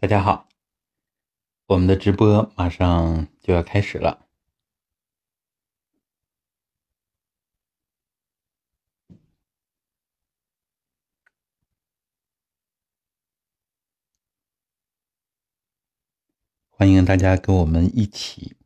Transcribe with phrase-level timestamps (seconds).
[0.00, 0.48] 大家好，
[1.66, 4.28] 我们的直播马上就要开始了，
[16.70, 18.56] 欢迎大家跟我们一起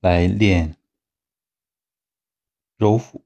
[0.00, 0.78] 来练
[2.78, 3.25] 揉腹。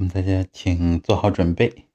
[0.00, 1.89] 我们大家请做好准备。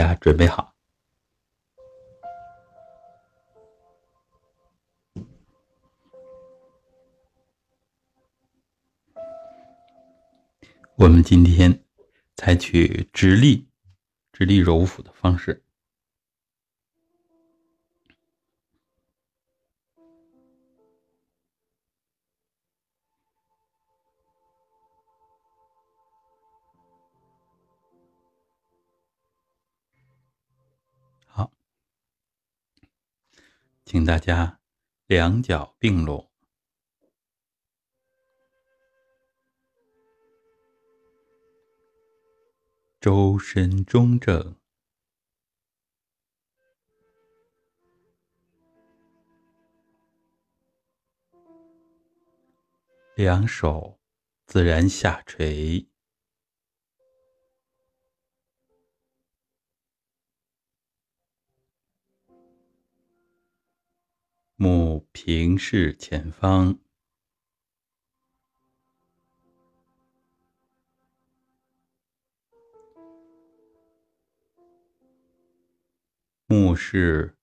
[0.00, 0.74] 家准备好，
[10.96, 11.84] 我们今天
[12.36, 13.68] 采取直立、
[14.32, 15.62] 直立揉腹的方式。
[33.90, 34.60] 请大家
[35.06, 36.30] 两脚并拢，
[43.00, 44.54] 周身中正，
[53.16, 53.98] 两手
[54.46, 55.89] 自然下垂。
[64.62, 66.78] 目平视前方，
[76.44, 77.38] 目视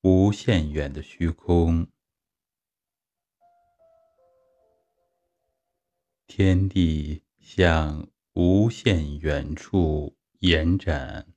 [0.00, 1.86] 无限远的虚空，
[6.26, 11.34] 天地向无限远处延展。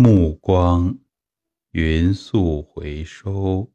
[0.00, 0.96] 目光
[1.72, 3.72] 匀速回收，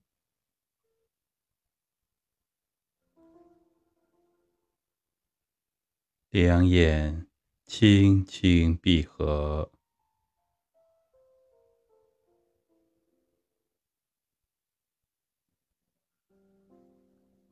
[6.30, 7.28] 两眼
[7.66, 9.70] 轻轻闭合，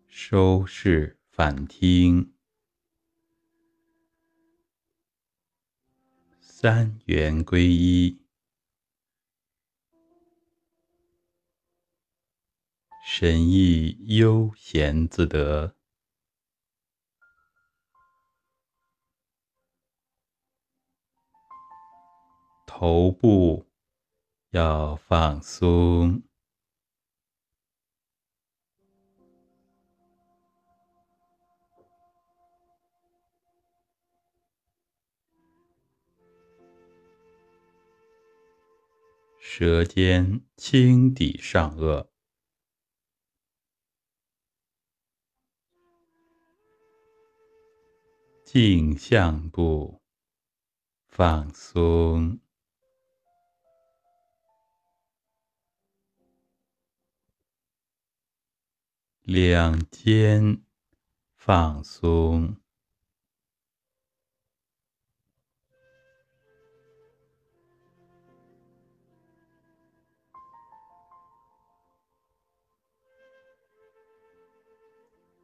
[0.08, 2.34] 收视反听，
[6.40, 8.21] 三元归一。
[13.14, 15.76] 神意悠闲自得，
[22.66, 23.68] 头部
[24.52, 26.24] 要放松，
[39.38, 42.11] 舌尖轻抵上颚。
[48.54, 50.02] 颈项部
[51.08, 52.38] 放松，
[59.22, 60.64] 两肩
[61.34, 62.58] 放松，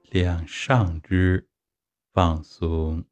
[0.09, 1.47] 两上肢。
[2.17, 3.05] 放松，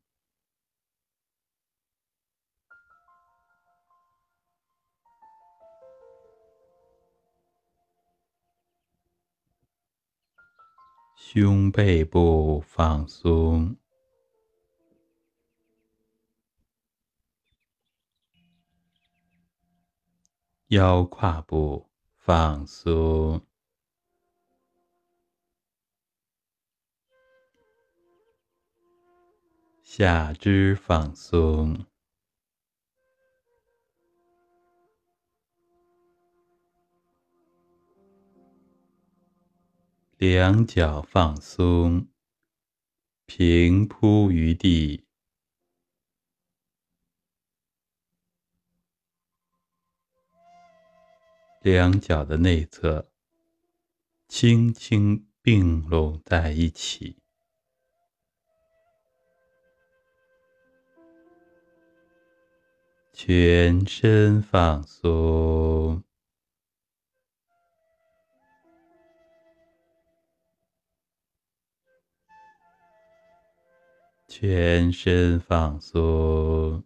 [11.16, 13.78] 胸背部放松，
[20.70, 23.40] 腰胯部放松。
[29.98, 31.86] 下肢放松，
[40.18, 42.10] 两脚放松，
[43.26, 45.06] 平铺于地，
[51.62, 53.10] 两脚的内侧
[54.28, 57.25] 轻轻并拢在一起。
[63.18, 66.04] 全身放松，
[74.28, 76.84] 全身放松，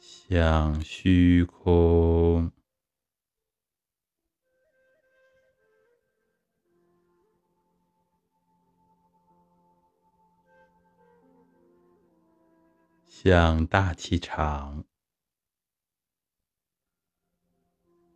[0.00, 2.55] 向虚空。
[13.28, 14.84] 向大气场，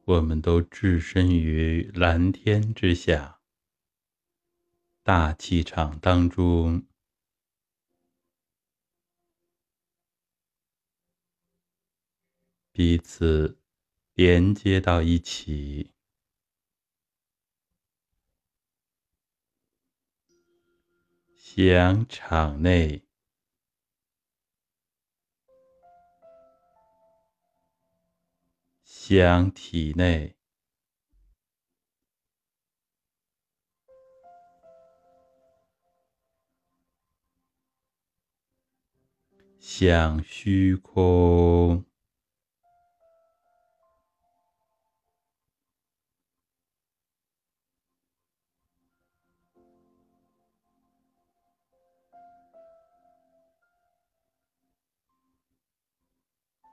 [0.05, 3.41] 我们都置身于蓝天之下，
[5.03, 6.87] 大气场当中，
[12.71, 13.59] 彼此
[14.15, 15.93] 连接到一起，
[21.37, 23.10] 向场内。
[29.11, 30.37] 想体内。
[39.59, 41.85] 想虚空。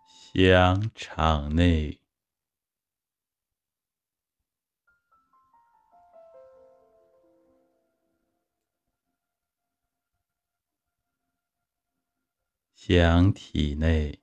[0.06, 2.07] 想场内。
[12.88, 14.22] 想体内。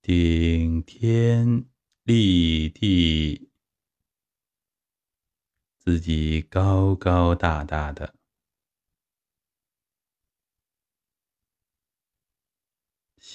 [0.00, 1.66] 顶天
[2.04, 3.50] 立地，
[5.76, 8.15] 自己高高大大的，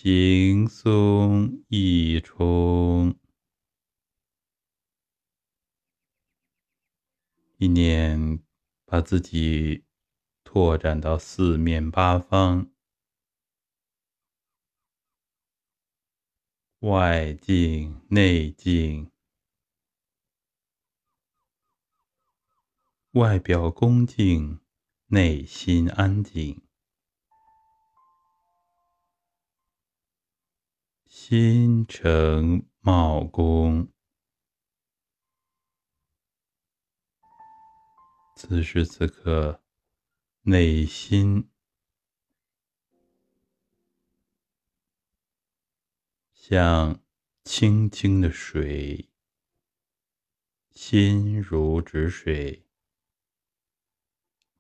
[0.03, 3.15] 行松意冲，
[7.57, 8.41] 一念
[8.83, 9.83] 把自己
[10.43, 12.71] 拓展到四面八方。
[16.79, 19.11] 外静内静，
[23.11, 24.59] 外表恭敬，
[25.09, 26.63] 内心安静，
[31.33, 33.87] 心诚茂公。
[38.35, 39.63] 此时此刻，
[40.41, 41.49] 内心。
[46.33, 47.01] 像
[47.45, 49.09] 清清的水，
[50.71, 52.65] 心如止水，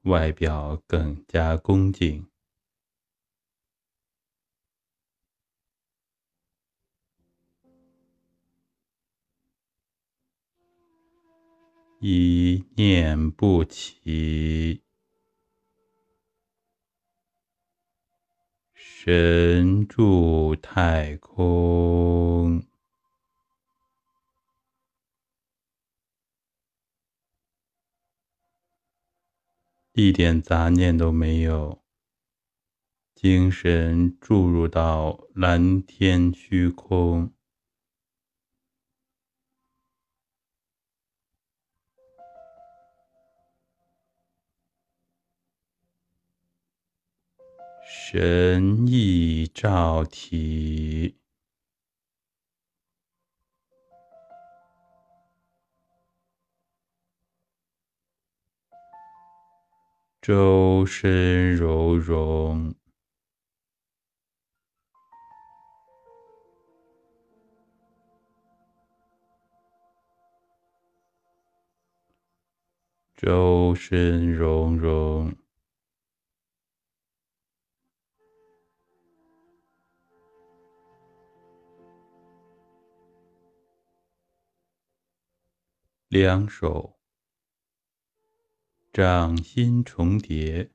[0.03, 2.30] 外表更加恭敬，
[12.03, 14.81] 一念不起。
[18.73, 22.63] 神住太空，
[29.93, 31.83] 一点杂念都没有，
[33.13, 37.31] 精神注入到蓝天虚空。
[48.13, 51.15] 神意照体，
[60.21, 62.75] 周身柔融，
[73.15, 75.33] 周身融融。
[86.11, 86.99] 两手
[88.91, 90.69] 掌心重叠，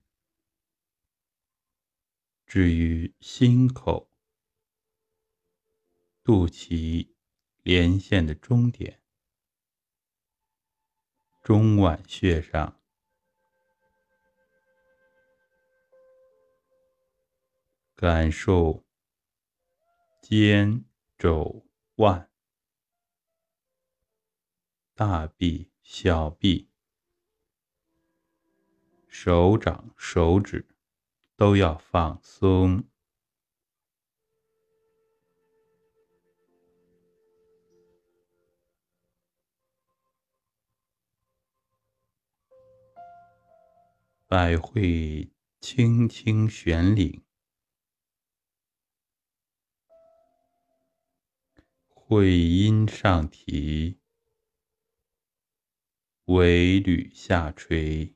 [2.46, 4.10] 置于心口、
[6.24, 7.12] 肚脐
[7.62, 9.02] 连线的中点，
[11.42, 12.80] 中脘穴上，
[17.94, 18.86] 感受
[20.22, 20.86] 肩
[21.18, 21.66] 肘
[21.96, 22.30] 腕。
[24.98, 26.70] 大臂、小臂、
[29.06, 30.66] 手掌、手指
[31.36, 32.82] 都要放松，
[44.26, 47.22] 百会轻轻旋领，
[51.86, 53.98] 会阴上提。
[56.26, 58.12] 尾闾下垂，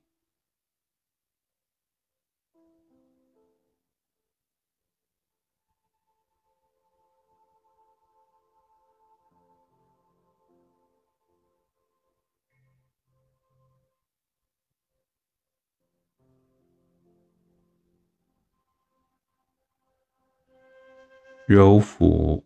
[21.47, 22.45] 揉腹，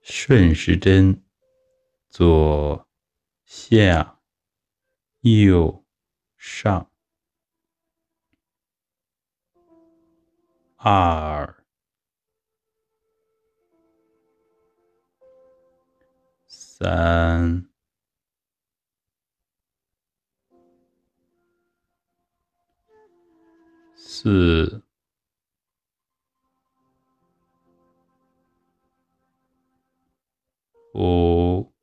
[0.00, 1.24] 顺时针，
[2.08, 2.86] 左。
[3.56, 4.18] 下
[5.20, 5.84] 右
[6.36, 6.90] 上。
[10.76, 11.64] 二
[16.48, 17.70] 三
[23.94, 24.82] 四
[30.92, 31.73] 五。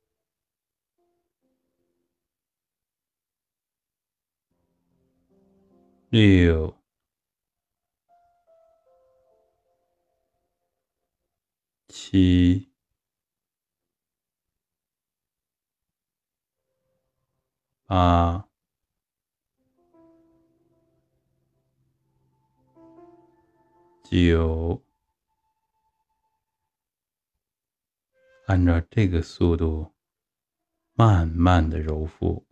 [6.12, 6.76] 六、
[11.88, 12.70] 七、
[17.86, 18.46] 八、
[24.04, 24.82] 九。
[28.48, 29.90] 按照这个速度，
[30.92, 32.51] 慢慢的揉腹。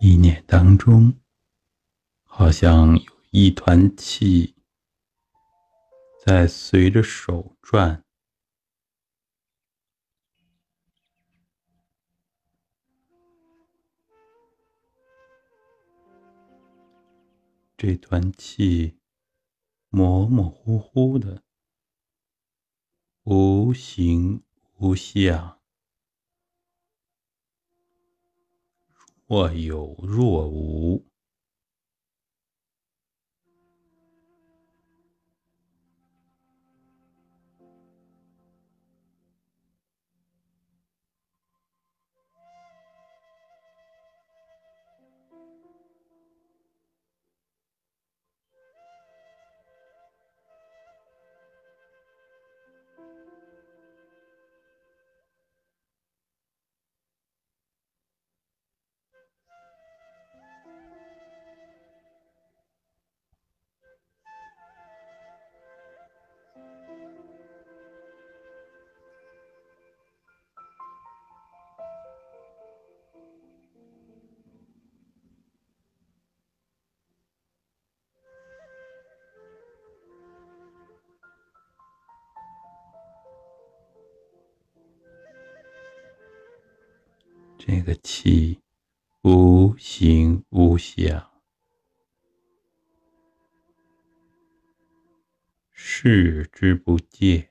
[0.00, 1.20] 意念当中，
[2.22, 4.54] 好像有一团气
[6.24, 8.04] 在随着手转，
[17.76, 18.98] 这团气
[19.88, 21.42] 模模糊糊的，
[23.24, 24.44] 无形
[24.76, 25.57] 无相。
[29.28, 31.07] 或有若无。
[96.00, 97.50] 视之不见，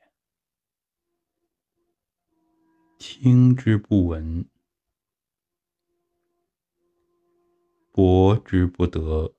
[2.98, 4.48] 听之不闻，
[7.92, 9.37] 博之不得。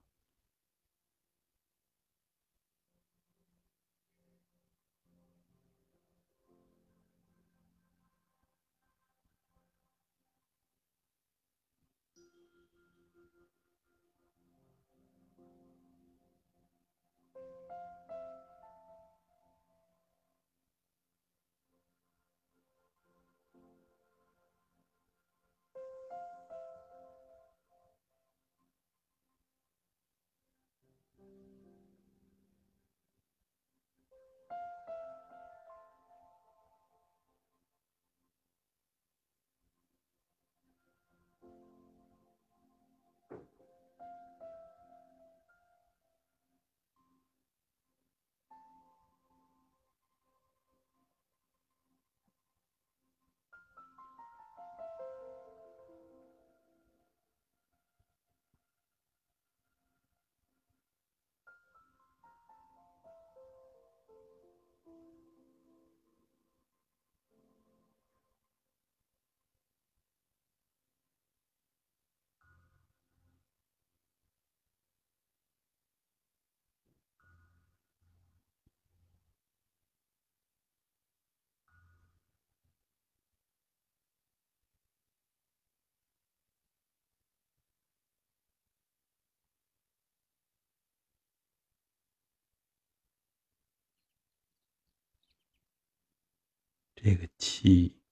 [97.10, 98.02] 这个气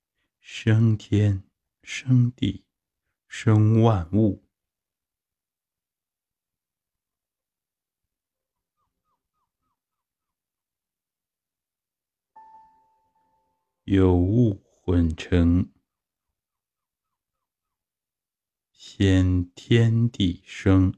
[0.41, 1.43] 生天
[1.83, 2.65] 生地
[3.29, 4.43] 生万物，
[13.85, 15.71] 有物混成，
[18.73, 20.95] 先天地生。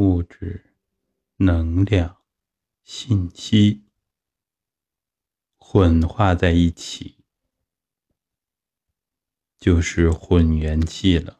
[0.00, 0.72] 物质、
[1.36, 2.22] 能量、
[2.82, 3.84] 信息
[5.58, 7.18] 混化在一起，
[9.58, 11.39] 就是混元气了。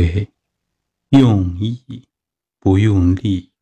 [0.00, 0.32] 会
[1.10, 2.08] 用意
[2.58, 3.52] 不用力，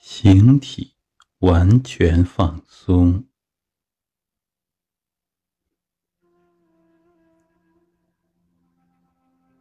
[0.00, 0.94] 形体
[1.40, 3.24] 完全放松。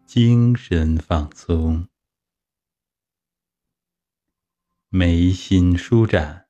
[0.06, 1.88] 精神放松，
[4.92, 6.48] 眉心舒展，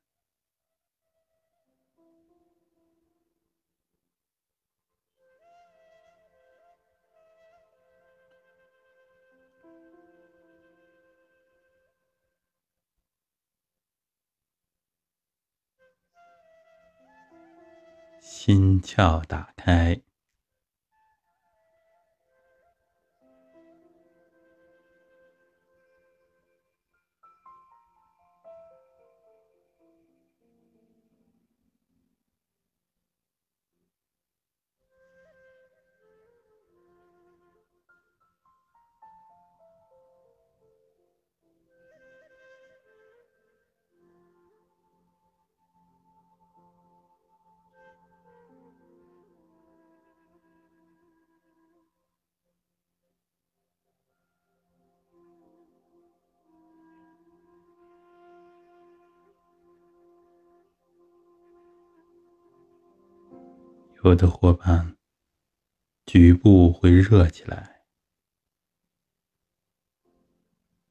[18.21, 20.01] 心窍打开。
[64.05, 64.95] 有的伙伴
[66.05, 67.83] 局部会热起来，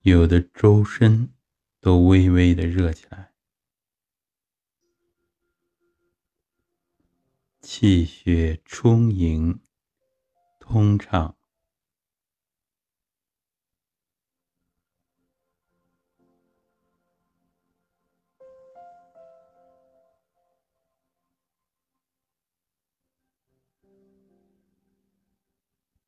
[0.03, 1.33] 有的周身
[1.81, 3.33] 都微微的热起来，
[7.63, 9.59] 气血充盈，
[10.61, 11.38] 通畅。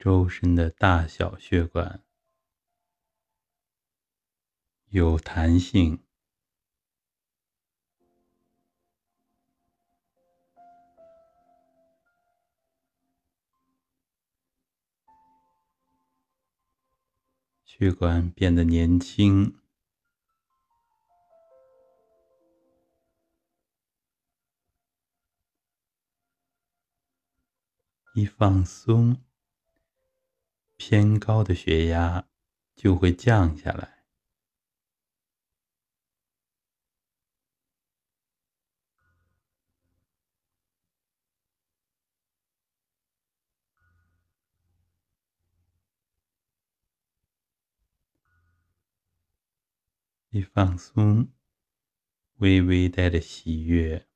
[0.01, 2.03] 周身的大小血管
[4.89, 6.03] 有弹性，
[17.67, 19.61] 血管变得年轻，
[28.15, 29.23] 一放松。
[30.83, 32.27] 偏高的血压
[32.75, 34.07] 就会降下来，
[50.31, 51.31] 一放松，
[52.39, 54.10] 微微带着喜悦。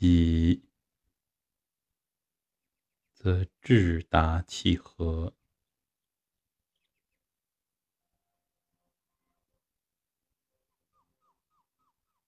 [0.00, 0.62] 喜
[3.12, 5.34] 则志达气和，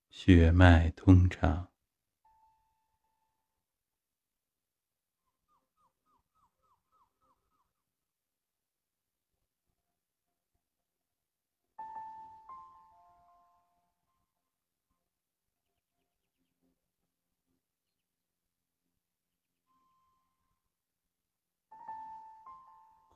[0.08, 1.69] 血脉通畅。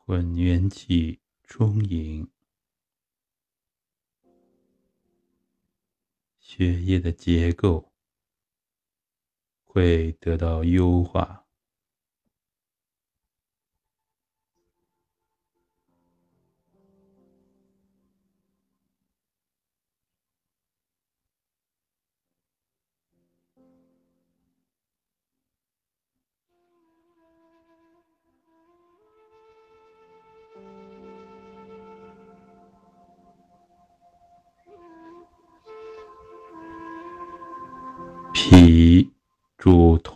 [0.07, 2.29] 混元气充盈，
[6.39, 7.91] 血液的结构
[9.65, 11.44] 会得到优化。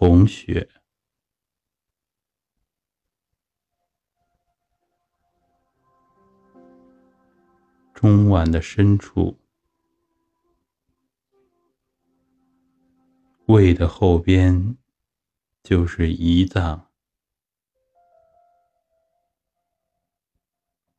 [0.00, 0.70] 红血，
[7.92, 9.40] 中脘的深处，
[13.46, 14.76] 胃的后边
[15.64, 16.92] 就是胰脏，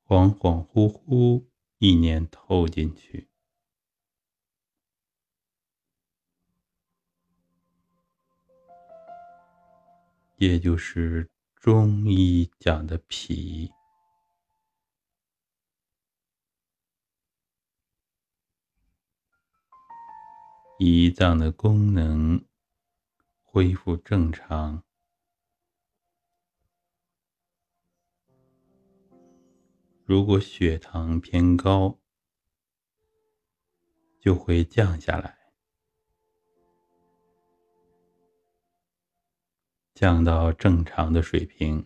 [0.06, 1.46] 恍恍惚惚，
[1.78, 3.29] 意念透进去。
[10.40, 13.70] 也就是中医讲的脾。
[20.80, 22.42] 胰脏的功能
[23.44, 24.82] 恢复正常，
[30.06, 32.00] 如果血糖偏高，
[34.22, 35.39] 就会降下来，
[40.00, 41.86] 降到正常的水平。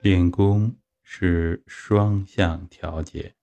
[0.00, 3.39] 练功是双向调节。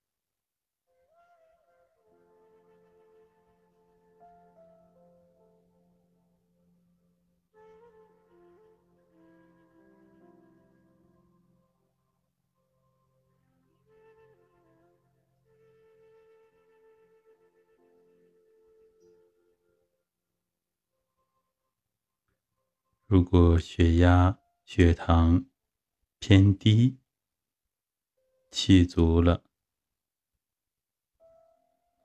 [23.08, 25.46] 如果血压、血糖，
[26.20, 26.98] 偏低，
[28.52, 29.42] 气足了，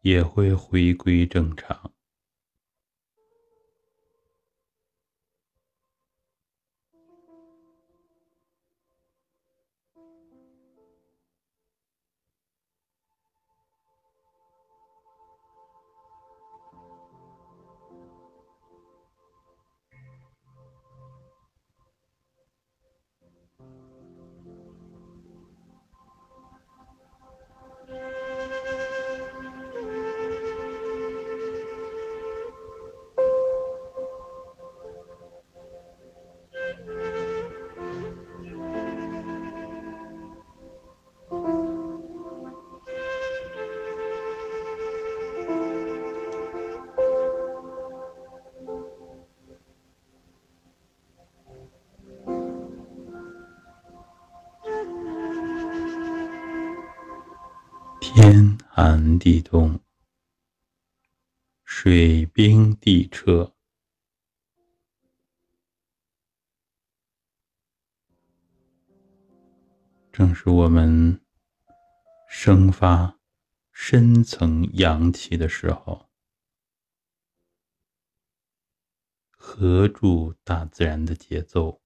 [0.03, 1.92] 也会回归正常。
[58.75, 59.81] 寒地冻，
[61.63, 63.55] 水冰地彻，
[70.11, 71.21] 正是我们
[72.31, 73.19] 生发
[73.73, 76.09] 深层阳气的时候，
[79.33, 81.82] 合住大自然的节奏。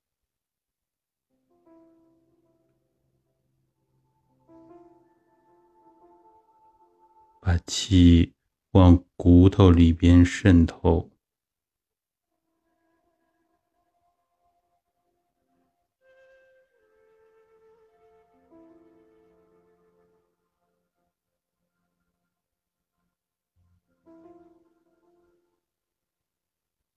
[7.46, 8.34] 把气
[8.72, 11.12] 往骨头里边渗透，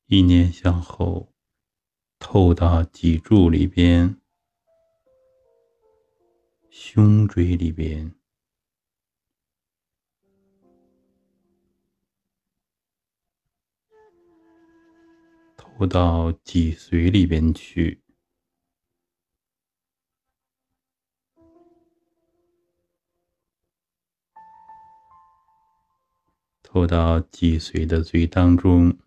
[0.07, 1.31] 意念向后
[2.17, 4.19] 透到脊柱里边、
[6.71, 8.18] 胸椎里边。
[15.79, 18.01] 不到脊髓里边去，
[26.61, 28.97] 投到脊髓的髓当中。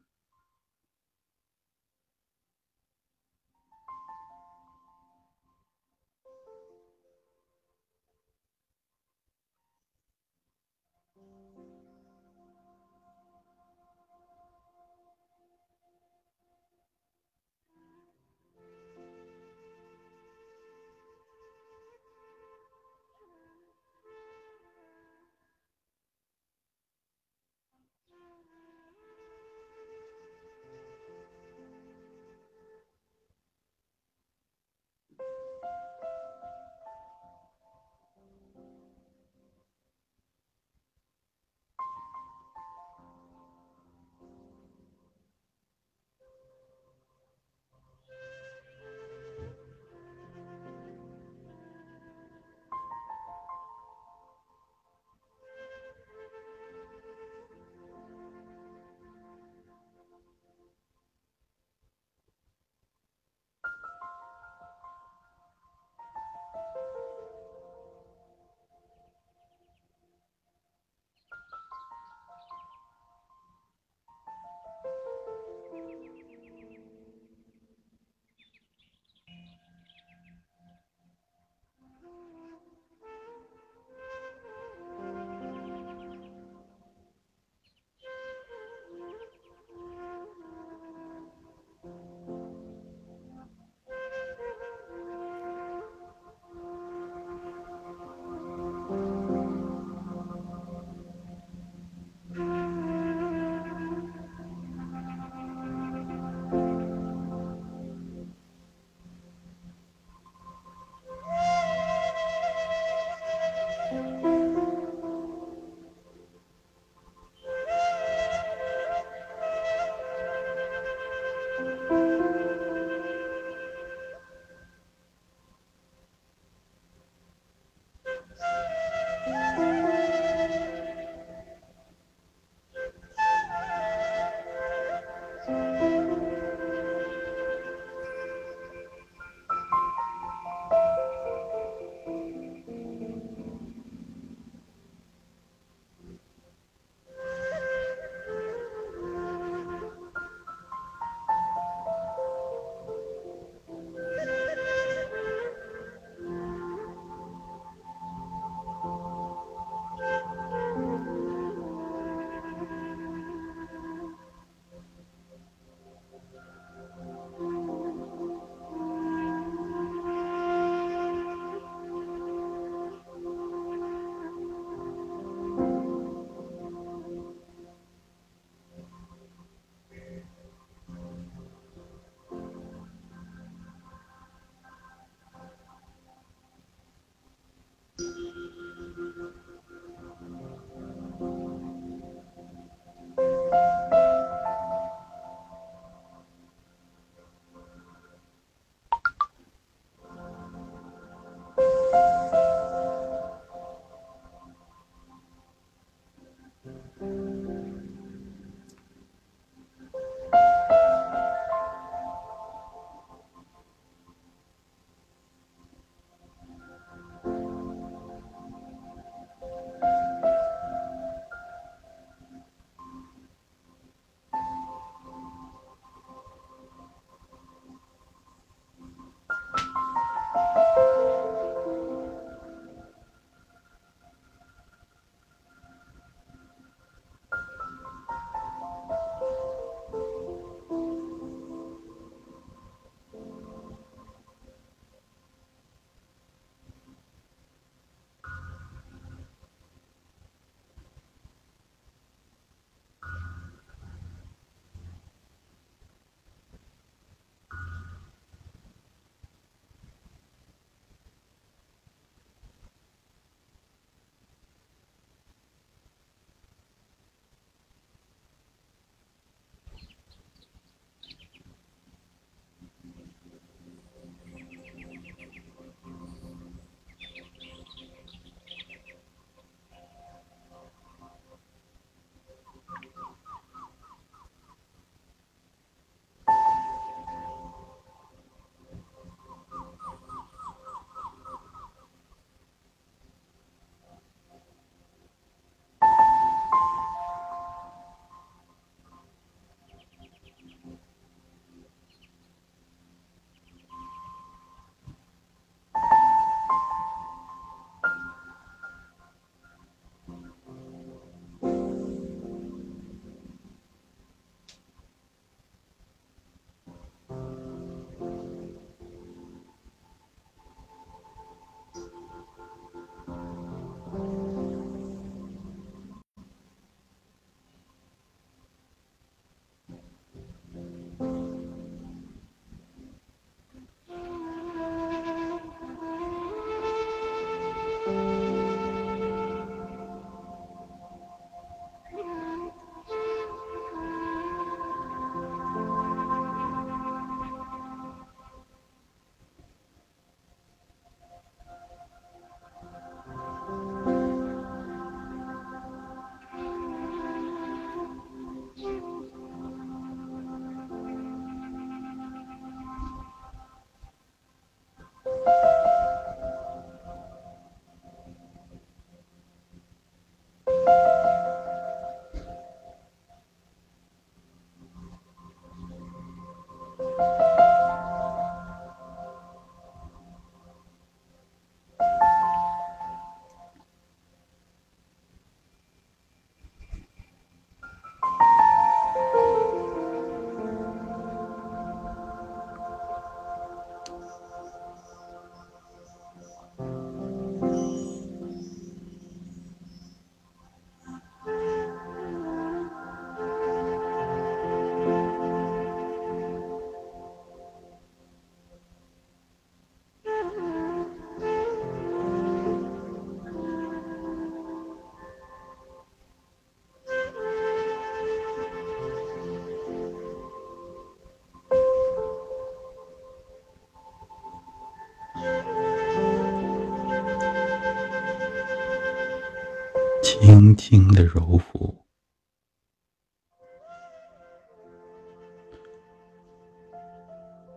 [430.53, 431.84] 轻轻的揉抚，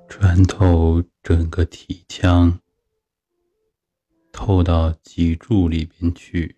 [0.08, 2.62] 穿透整个体腔，
[4.32, 6.58] 透到脊柱里边去。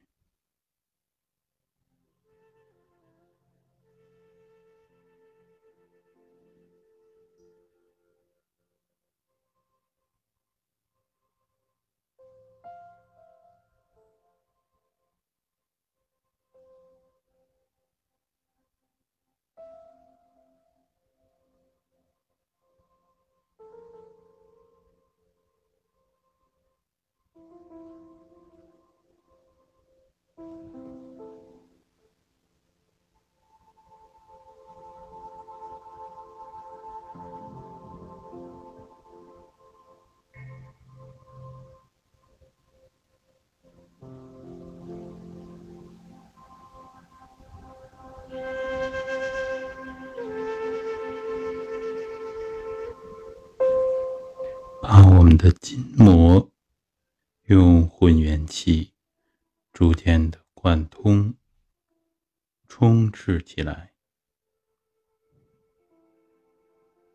[54.81, 56.49] 把我们的筋膜
[57.47, 58.91] 用混元气
[59.71, 61.33] 逐渐的贯通、
[62.67, 63.93] 充斥起来，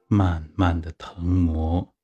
[0.07, 1.95] 慢慢的腾挪。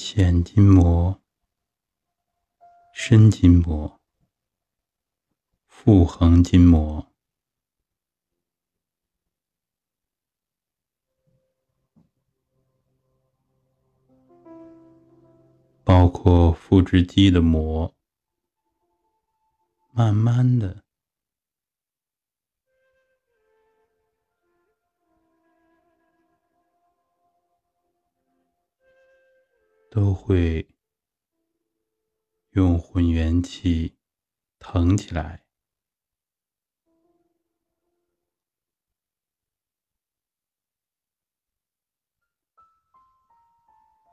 [0.00, 1.20] 浅筋膜、
[2.94, 3.98] 深筋膜、
[5.66, 7.04] 腹横筋膜，
[15.82, 17.92] 包括腹直肌的膜，
[19.90, 20.87] 慢慢的。
[29.98, 30.68] 都会
[32.50, 33.96] 用混元气
[34.60, 35.44] 腾起来，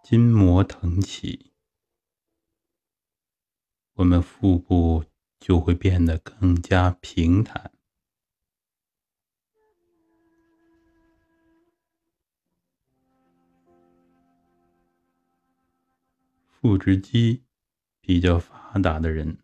[0.03, 1.53] 筋膜腾起，
[3.93, 5.05] 我们腹部
[5.39, 7.74] 就会变得更加平坦。
[16.68, 17.45] 腹直肌
[18.01, 19.38] 比较发达的人，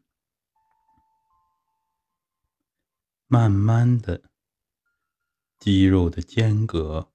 [3.27, 4.23] 慢慢的
[5.59, 7.11] 肌肉的间隔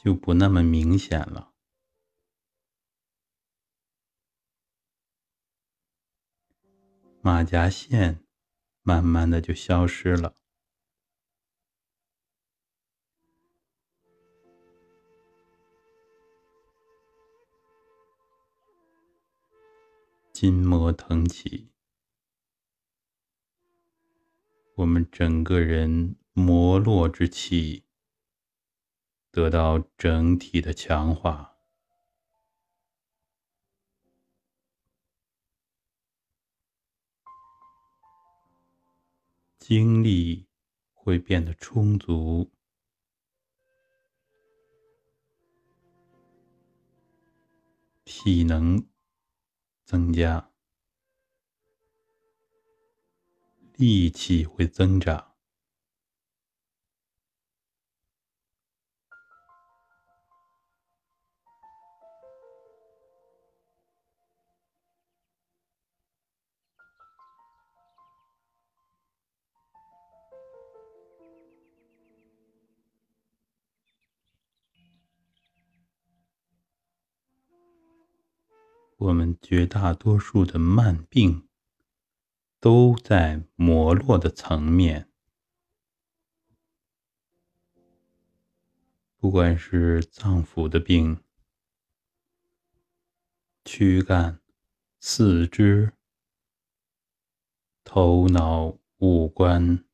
[0.00, 1.52] 就不那么明显了，
[7.22, 8.24] 马甲线
[8.82, 10.41] 慢慢的就消失了。
[20.42, 21.70] 筋膜腾起，
[24.74, 27.84] 我们整个人磨落之气
[29.30, 31.56] 得到整体的强化，
[39.60, 40.48] 精力
[40.92, 42.50] 会变得充足，
[48.04, 48.91] 体能。
[49.92, 50.48] 增加，
[53.76, 55.31] 力气会增长。
[79.02, 81.48] 我们绝大多数的慢病
[82.60, 85.08] 都在磨落的层面，
[89.16, 91.20] 不管是脏腑的病、
[93.64, 94.40] 躯干、
[95.00, 95.94] 四肢、
[97.82, 99.84] 头脑、五官。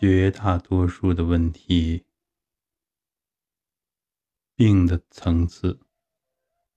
[0.00, 2.06] 绝大多数的问题，
[4.54, 5.80] 病的层次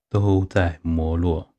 [0.10, 1.51] 都在磨落。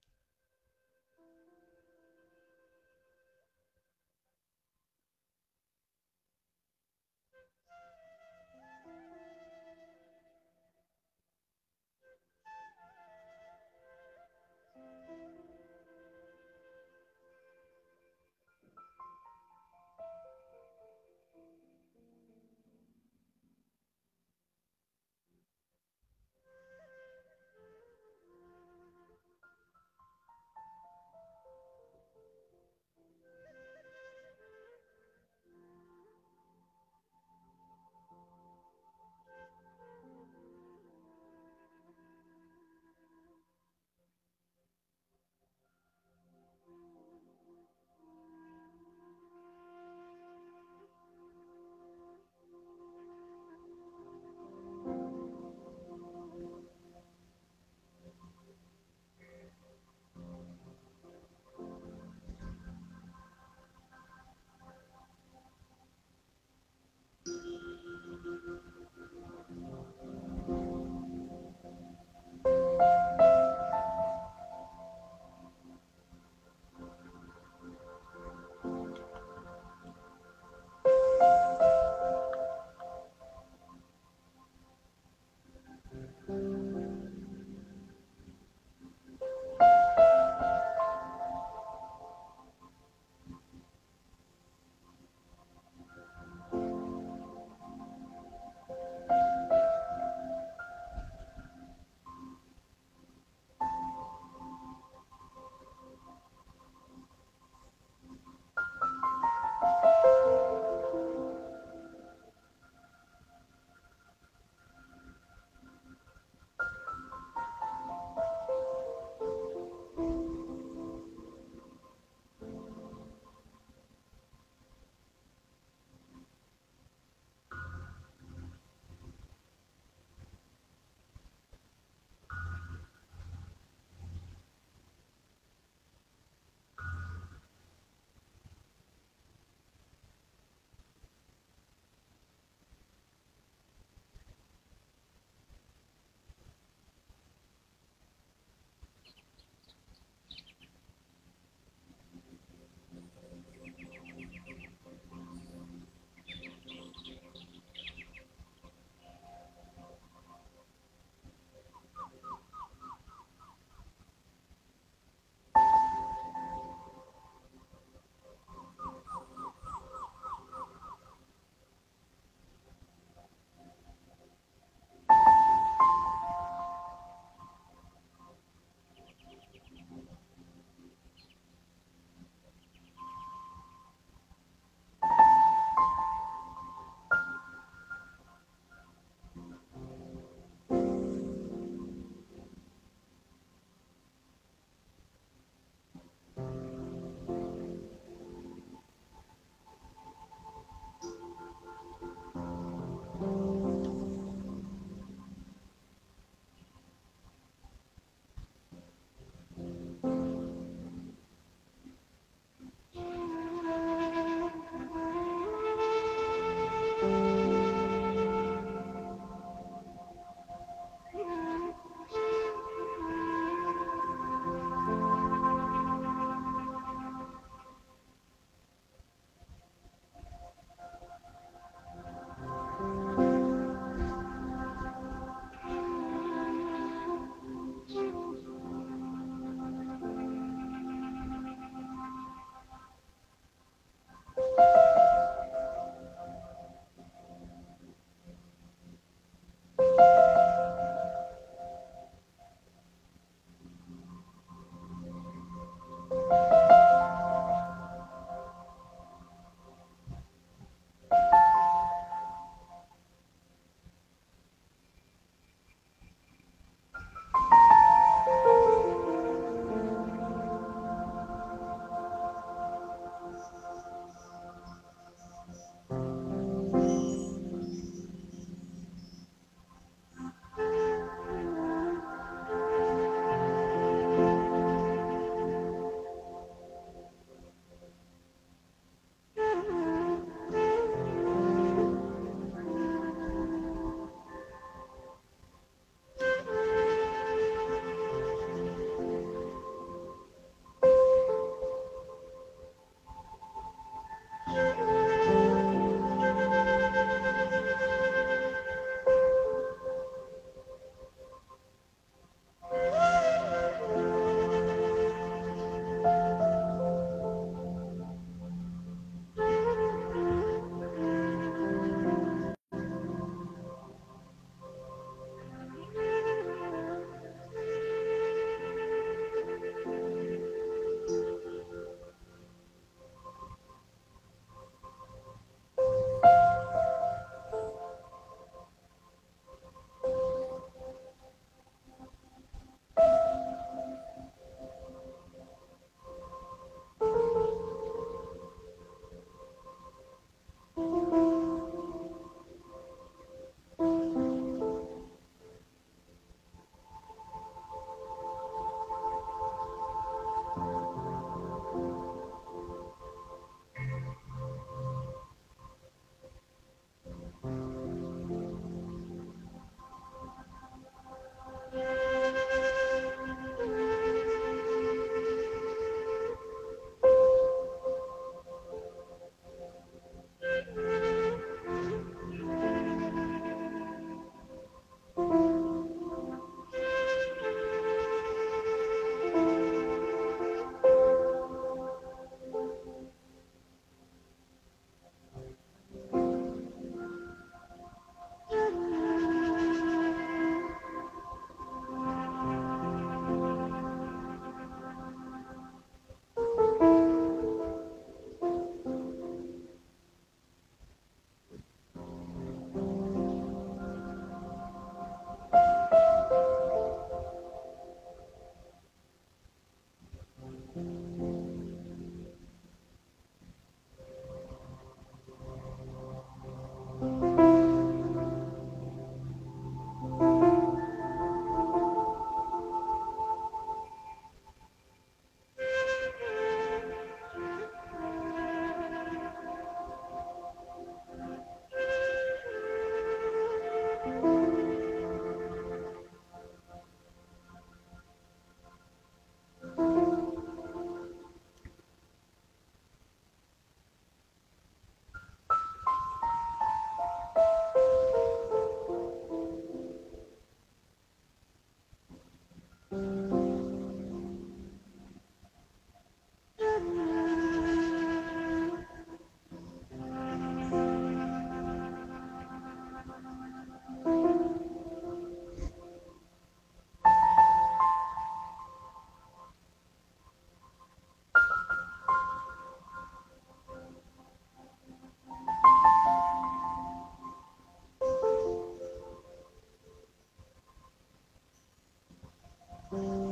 [492.92, 493.31] 嗯。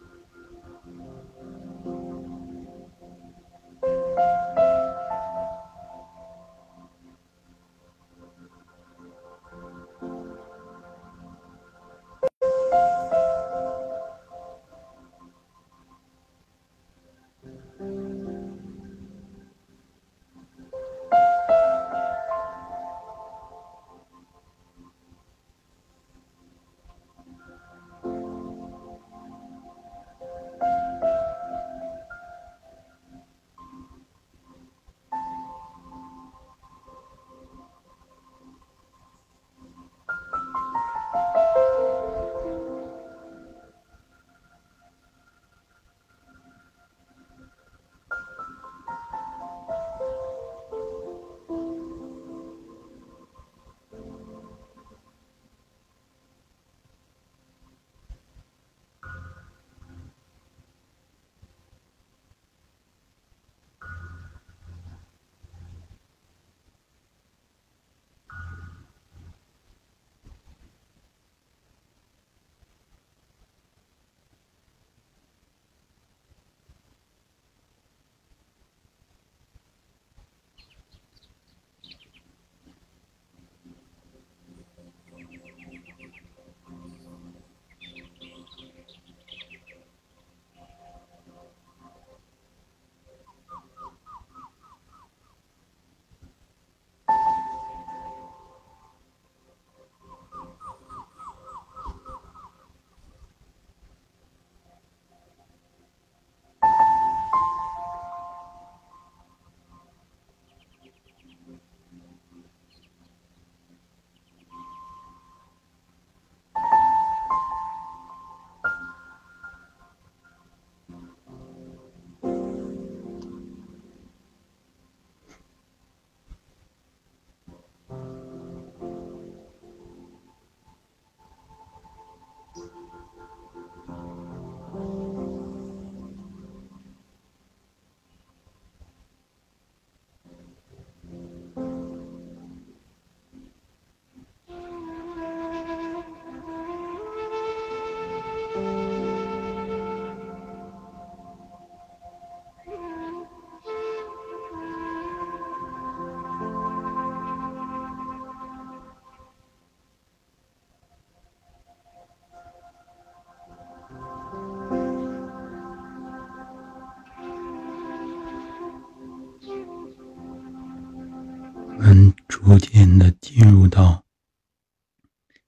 [172.51, 174.05] 逐渐的进入到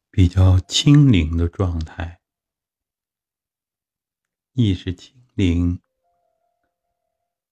[0.09, 2.21] 比较清灵的状态，
[4.53, 5.81] 意识清灵，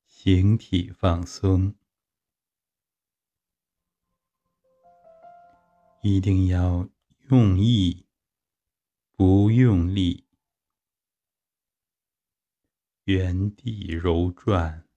[0.05, 1.75] 形体放松，
[6.01, 6.87] 一定要
[7.29, 8.05] 用意，
[9.17, 10.25] 不用力，
[13.03, 14.87] 原地揉转，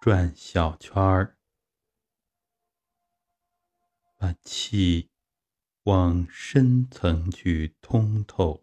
[0.00, 1.39] 转小圈儿。
[4.20, 5.08] 把气
[5.84, 8.62] 往深层去通透。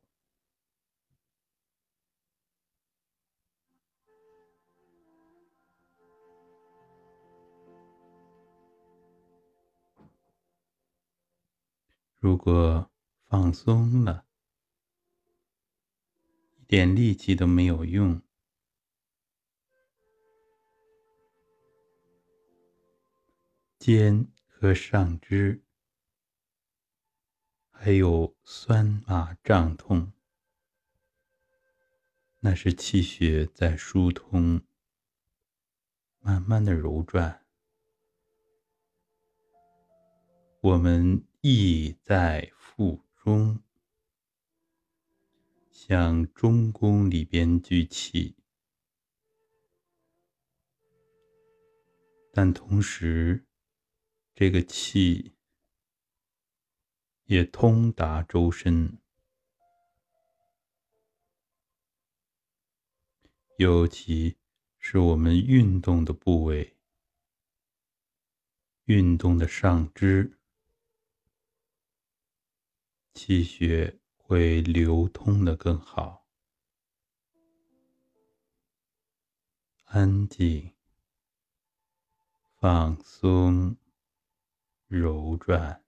[12.19, 12.91] 如果
[13.25, 14.27] 放松了，
[16.57, 18.21] 一点力气都没有用，
[23.79, 24.36] 肩。
[24.59, 25.61] 和上肢
[27.69, 30.11] 还有酸麻胀痛，
[32.39, 34.63] 那是气血在疏通，
[36.21, 37.45] 慢慢的柔转。
[40.61, 43.61] 我们意在腹中，
[45.69, 48.35] 向中宫里边聚气，
[52.33, 53.46] 但同时。
[54.39, 55.33] 这个气
[57.25, 58.99] 也通达周身，
[63.57, 64.37] 尤其
[64.77, 66.77] 是我们运动的部位，
[68.83, 70.37] 运动的上肢，
[73.15, 76.27] 气血会流通的更好，
[79.85, 80.75] 安静，
[82.59, 83.75] 放松。
[84.87, 85.86] 柔转。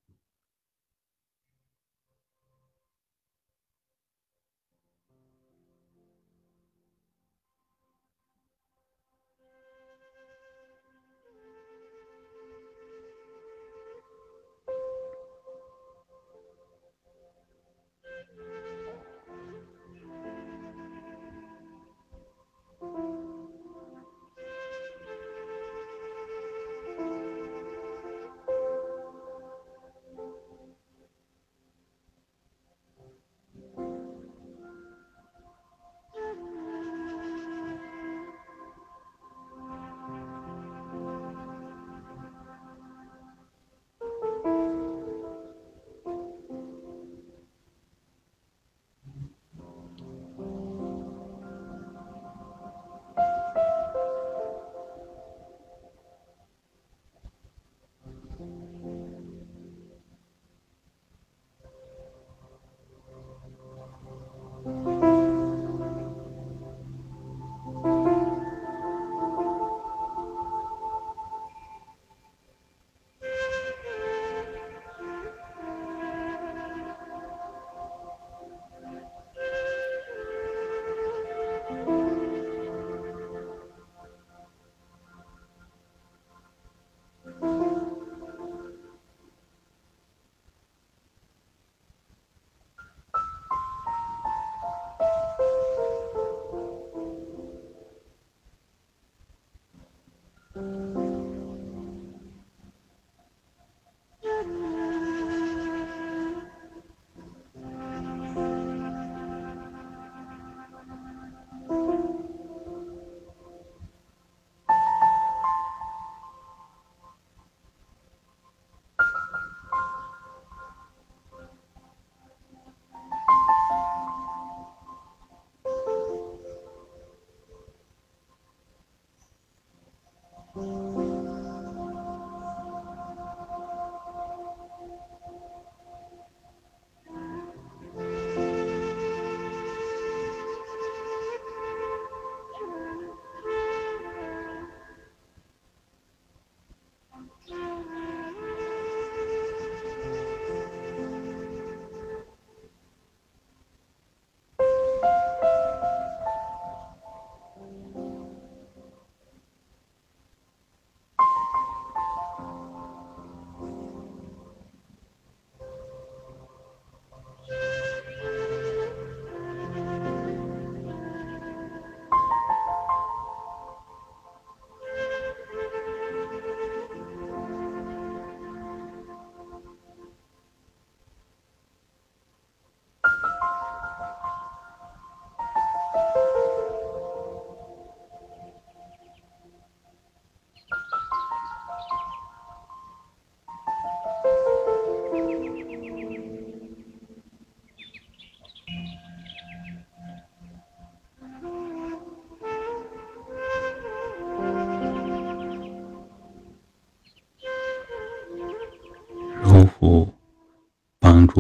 [100.60, 100.89] Mm-hmm.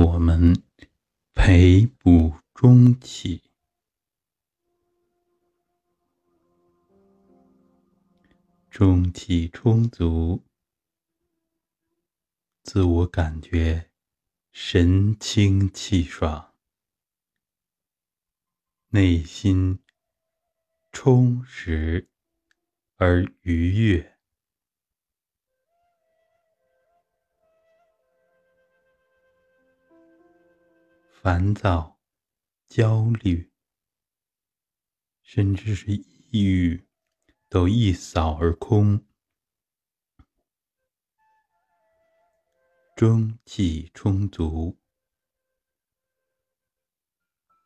[0.02, 0.64] 我们
[1.34, 3.43] 培补中气。
[8.70, 10.46] 中气充足，
[12.63, 13.89] 自我感觉
[14.54, 16.54] 神清气爽，
[18.92, 19.80] 内心
[20.93, 22.08] 充实
[22.96, 24.09] 而愉悦。
[31.30, 32.00] 烦躁、
[32.66, 33.51] 焦虑，
[35.22, 36.88] 甚至是抑郁，
[37.47, 39.06] 都一扫而空。
[42.96, 44.80] 中气充足，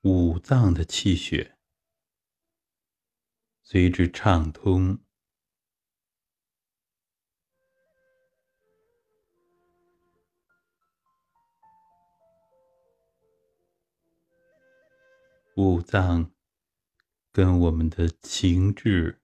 [0.01, 1.57] 五脏的气血
[3.61, 4.99] 随之畅通。
[15.55, 16.33] 五脏
[17.31, 19.21] 跟我们的情志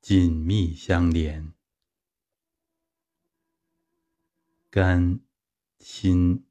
[0.00, 1.52] 紧密相连，
[4.70, 5.18] 肝、
[5.80, 6.46] 心、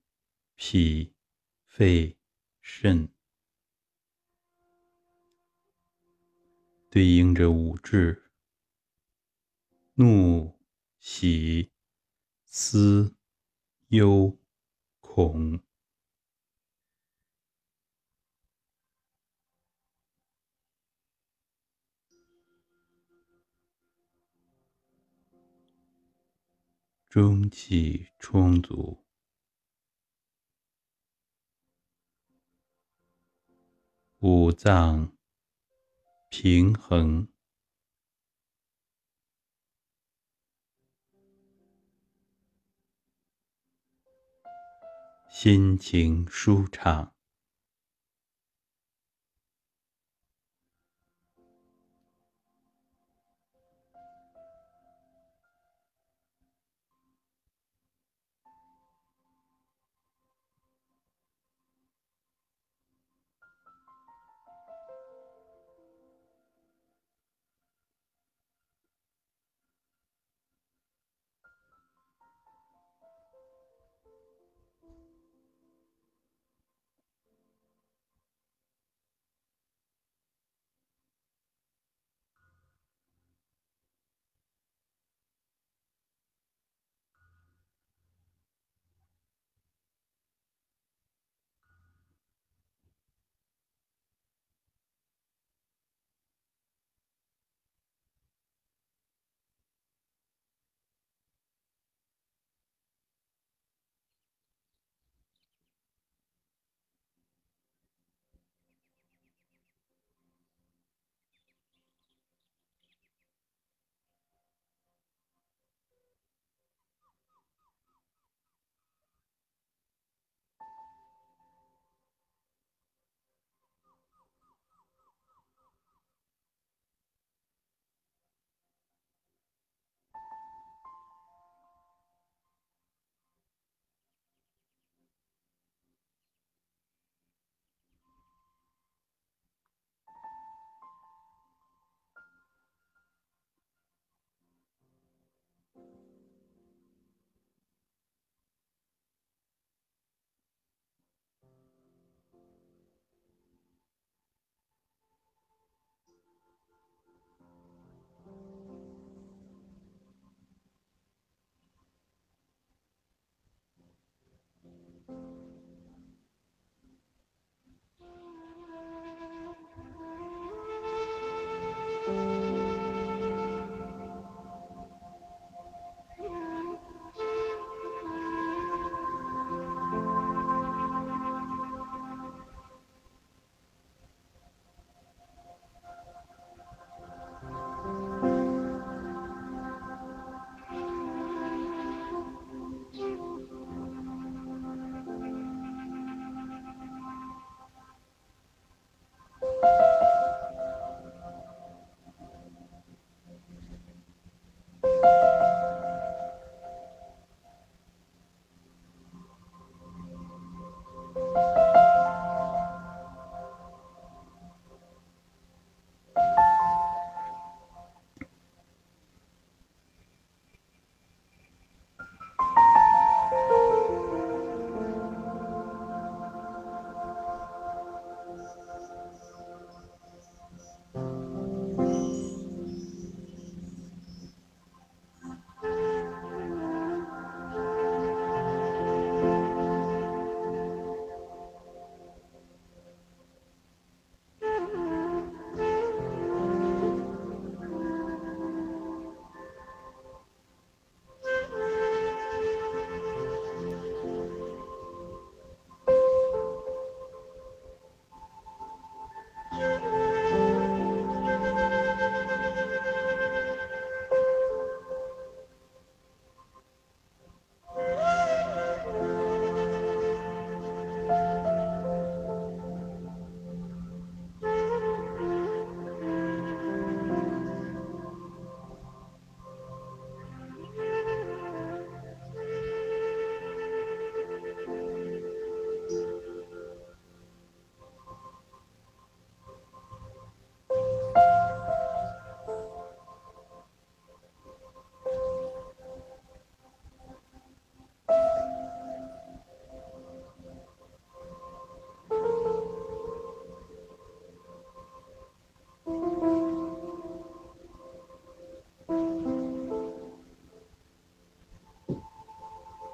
[0.57, 1.13] 脾、
[1.65, 2.17] 肺、
[2.59, 3.07] 肾，
[6.89, 8.29] 对应着五志：
[9.93, 10.59] 怒、
[10.99, 11.71] 喜、
[12.43, 13.15] 思、
[13.87, 14.37] 忧、
[14.99, 15.61] 恐。
[27.11, 29.03] 中气充足，
[34.19, 35.11] 五脏
[36.29, 37.27] 平衡，
[45.29, 47.10] 心情舒畅。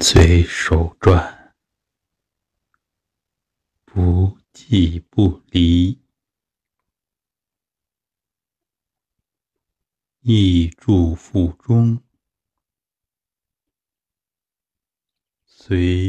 [0.00, 1.54] 随手转，
[3.84, 6.00] 不弃不离。
[10.20, 12.02] 意住腹中，
[15.44, 16.01] 随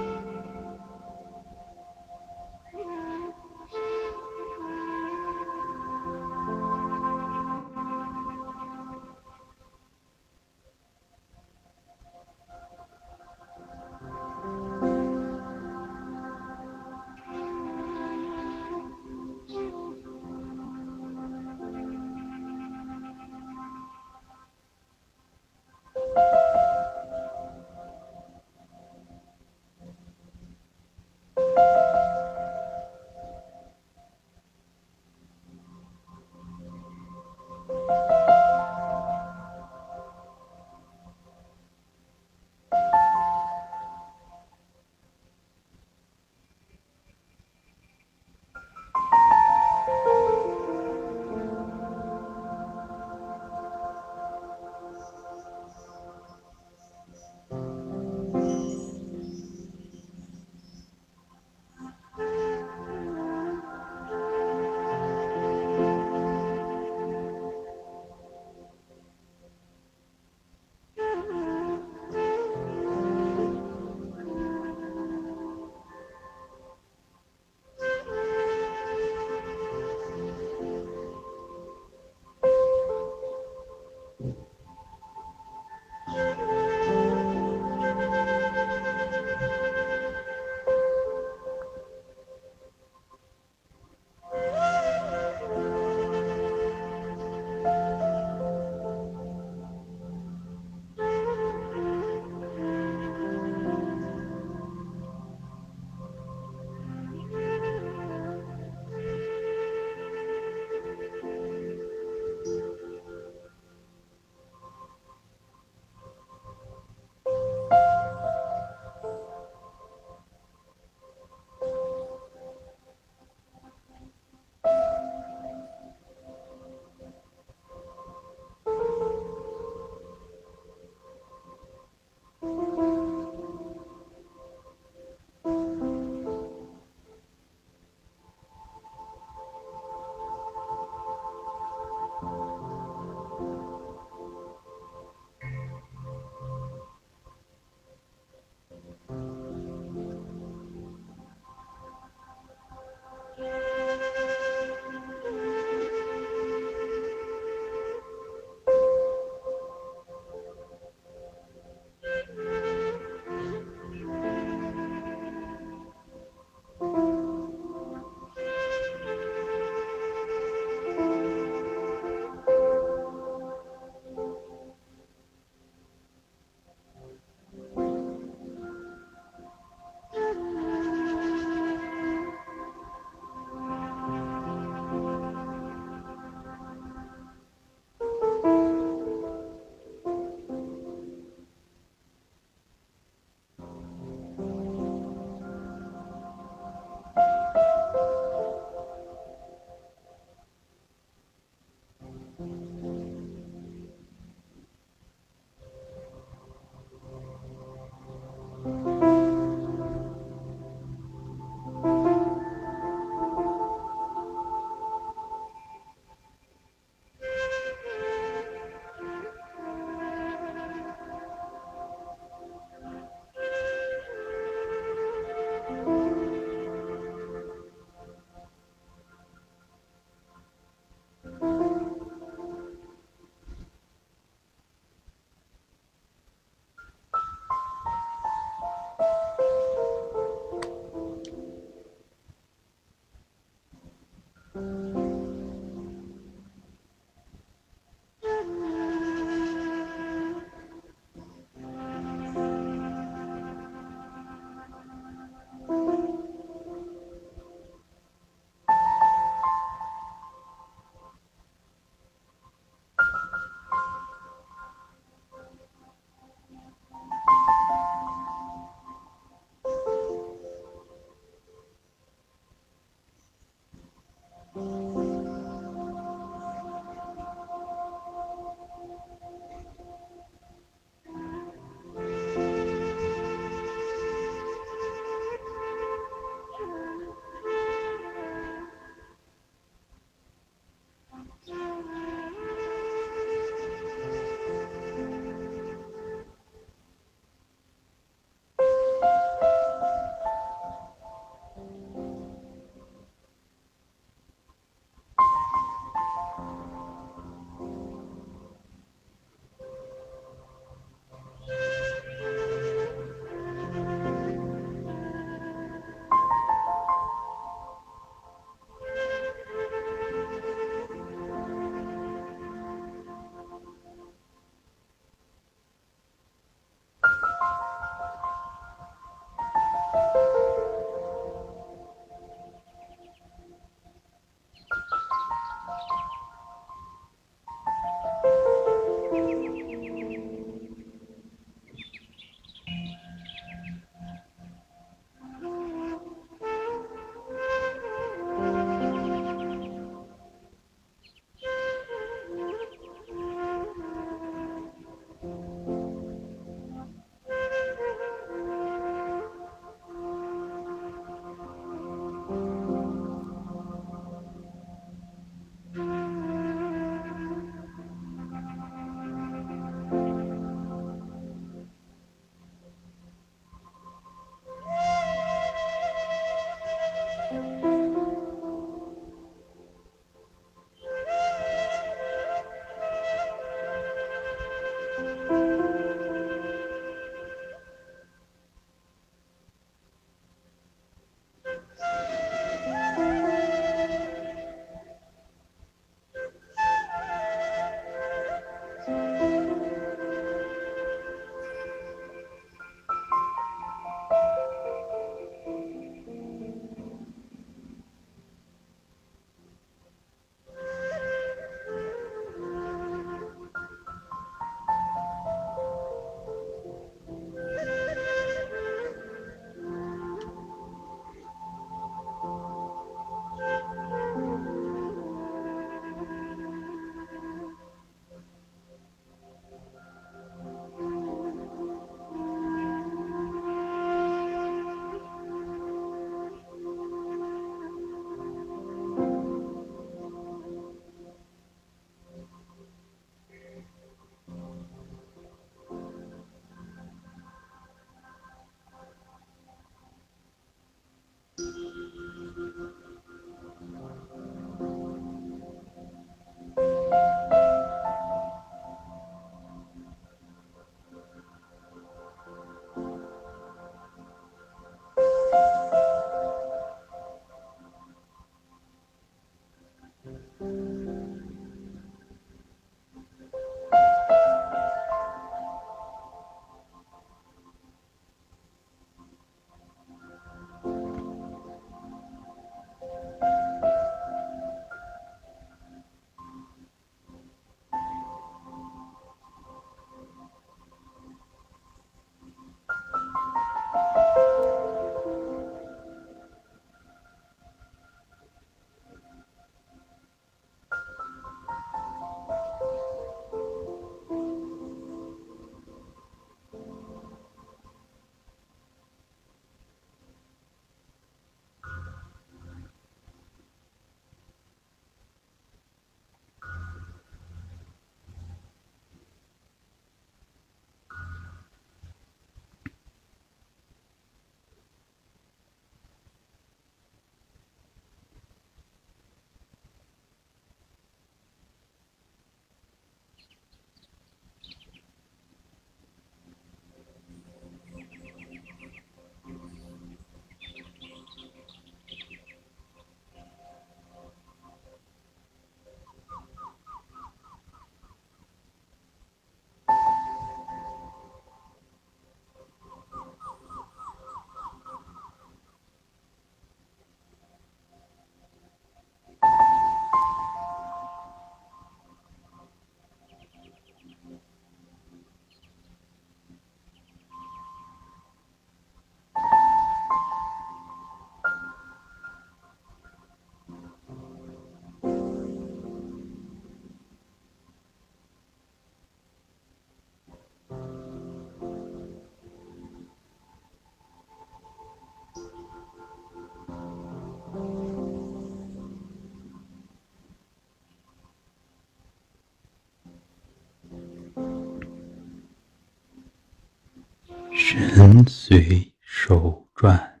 [597.56, 600.00] 人随手转，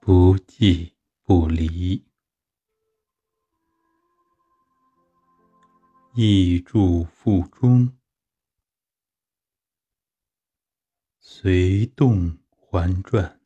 [0.00, 0.94] 不即
[1.24, 2.02] 不离。
[6.14, 7.94] 意住腹中，
[11.18, 13.41] 随动环转。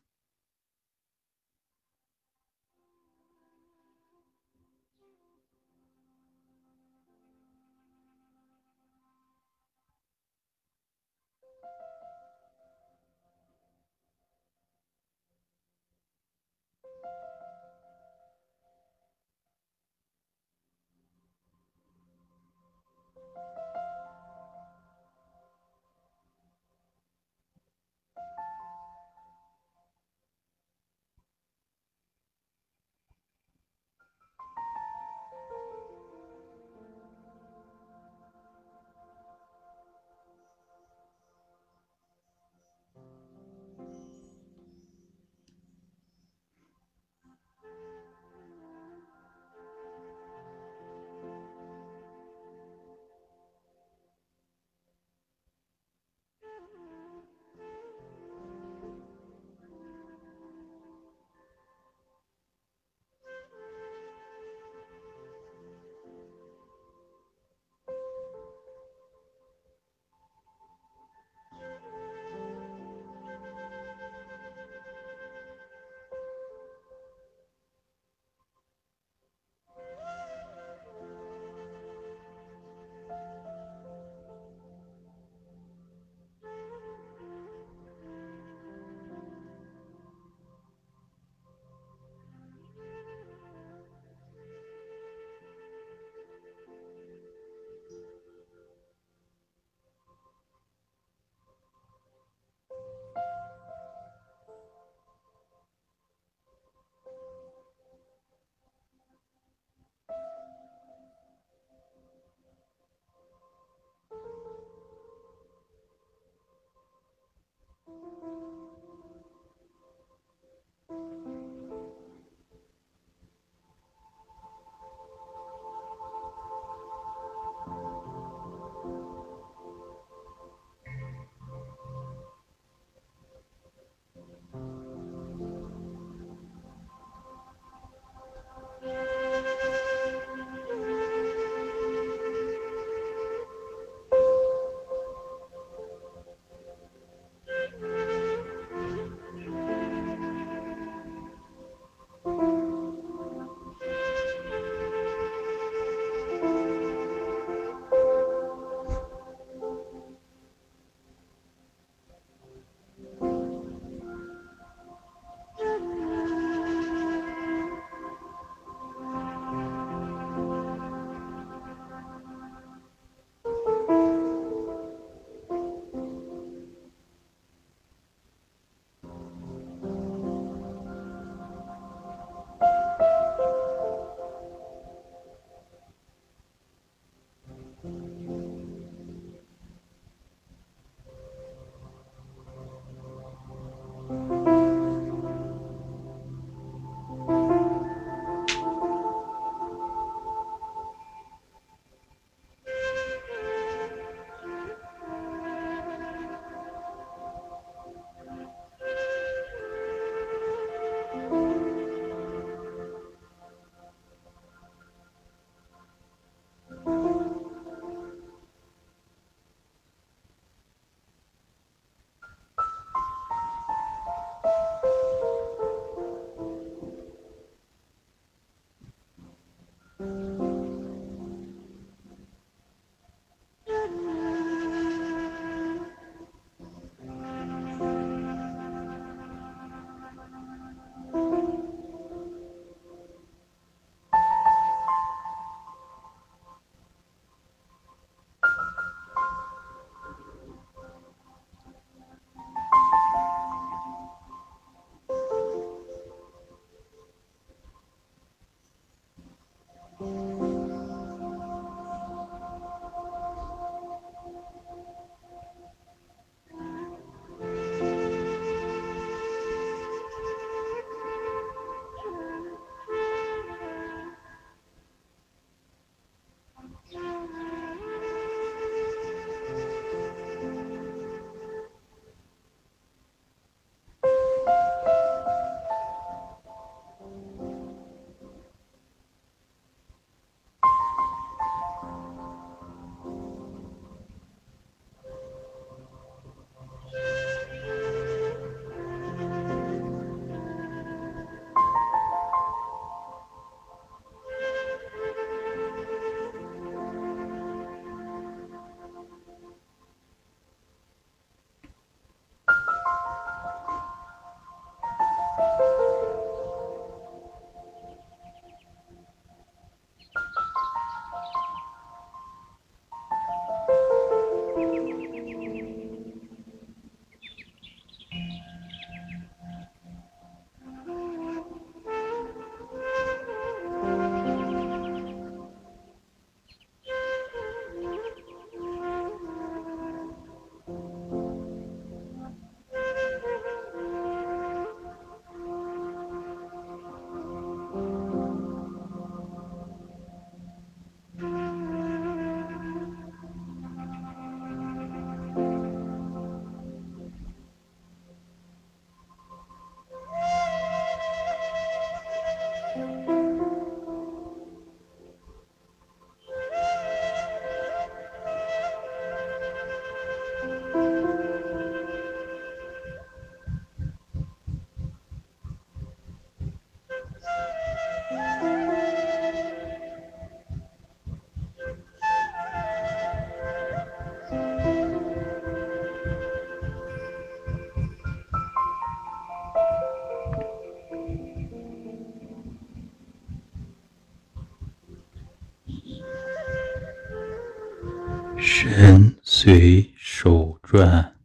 [399.47, 401.16] 随手转，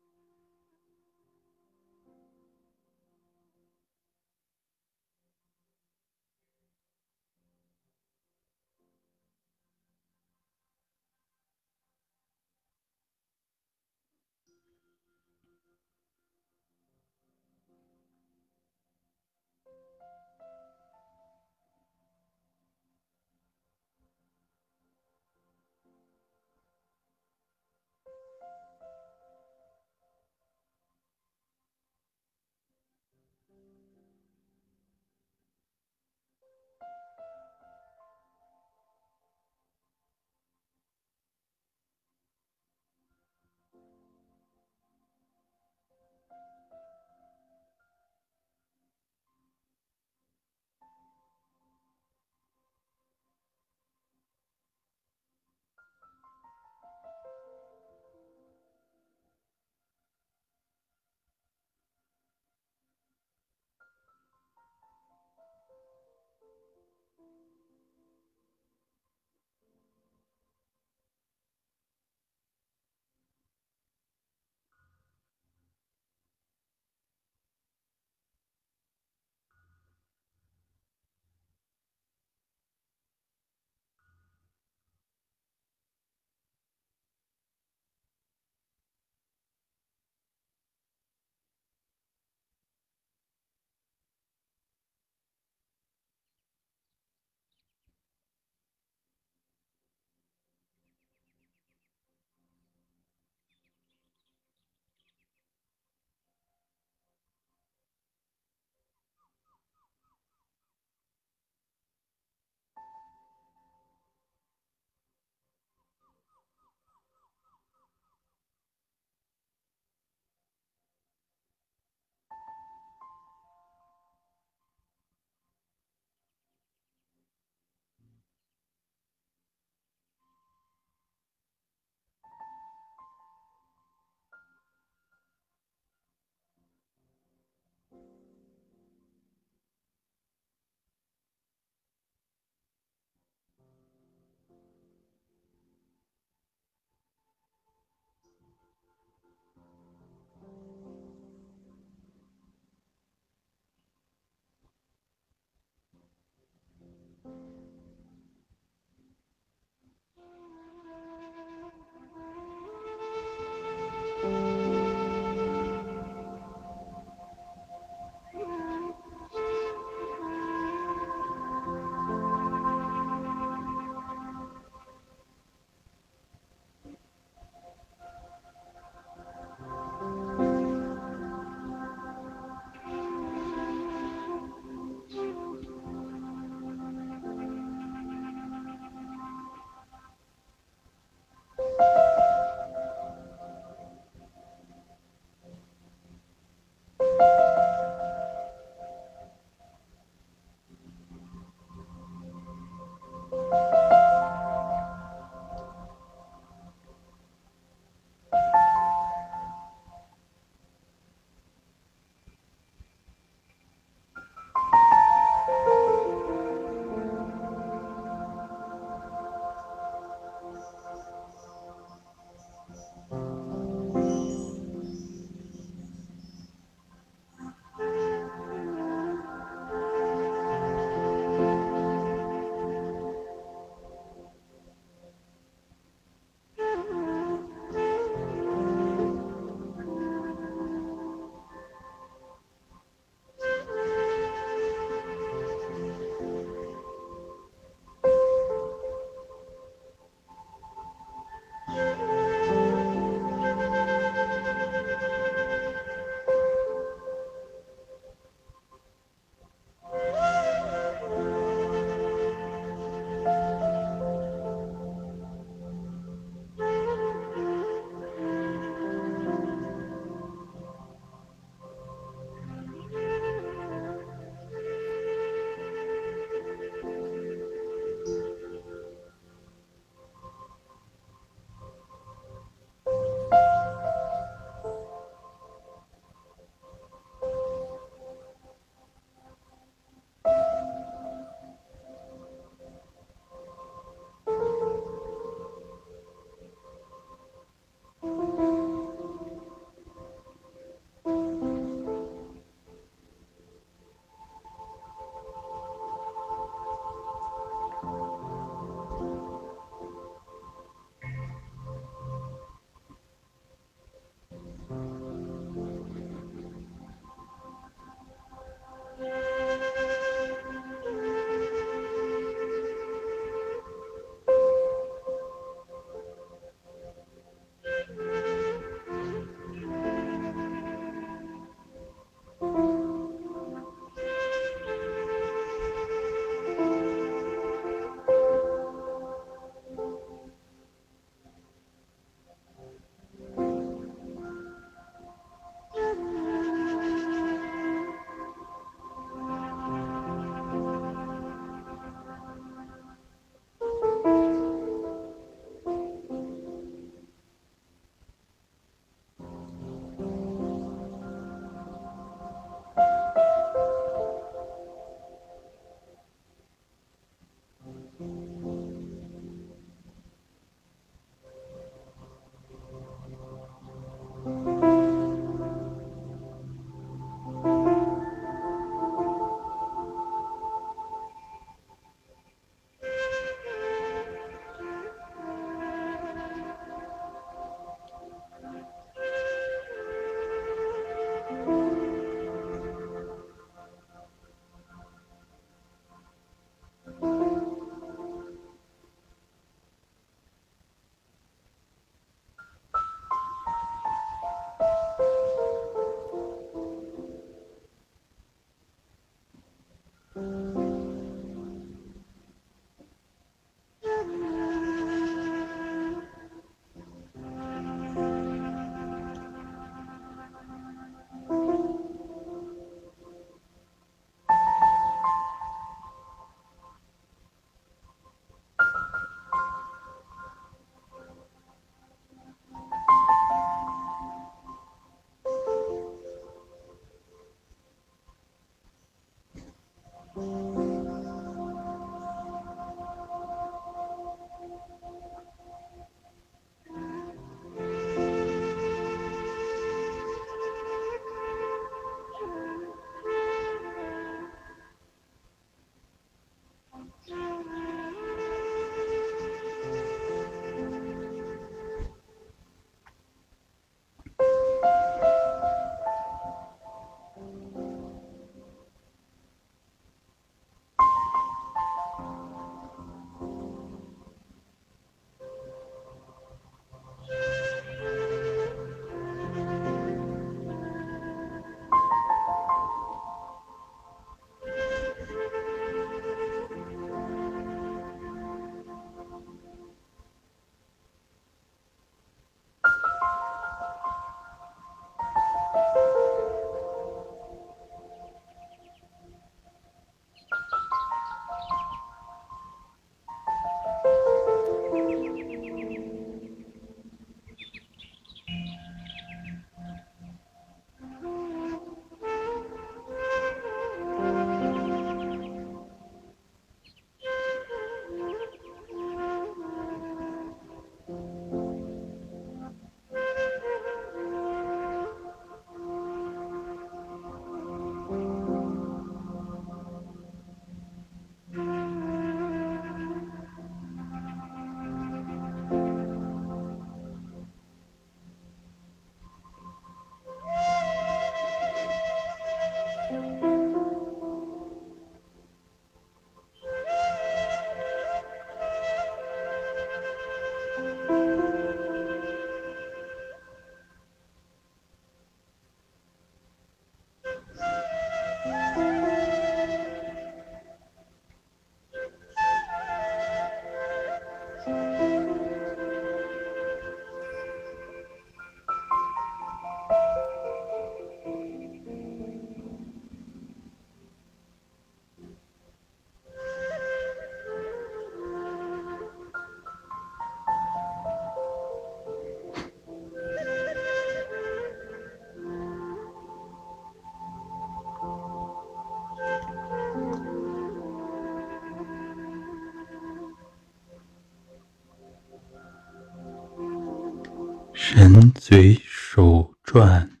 [597.72, 600.00] 神嘴手转，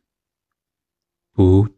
[1.32, 1.68] 不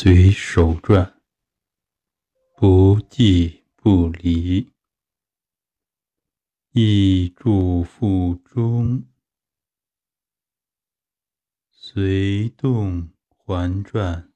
[0.00, 1.20] 随手转，
[2.54, 4.72] 不即不离，
[6.70, 9.08] 意住腹中，
[11.72, 14.32] 随动环转。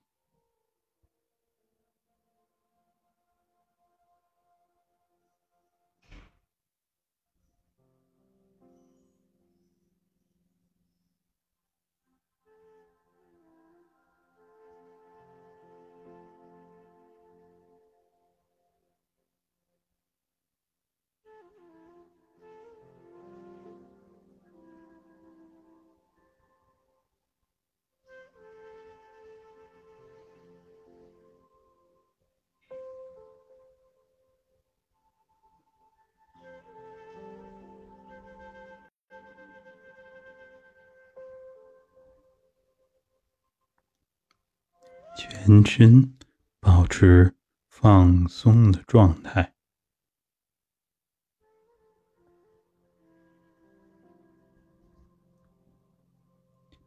[45.64, 46.16] 身
[46.60, 47.34] 保持
[47.68, 49.54] 放松的状态，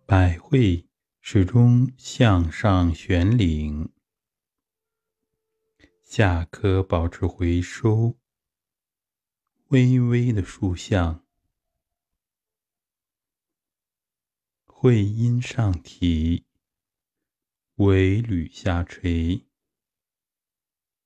[0.05, 0.87] 百会
[1.19, 3.91] 始终向上悬领，
[6.03, 8.15] 下颌保持回收，
[9.69, 11.25] 微微的竖向，
[14.65, 16.45] 会阴上提。
[17.75, 19.45] 尾履下垂，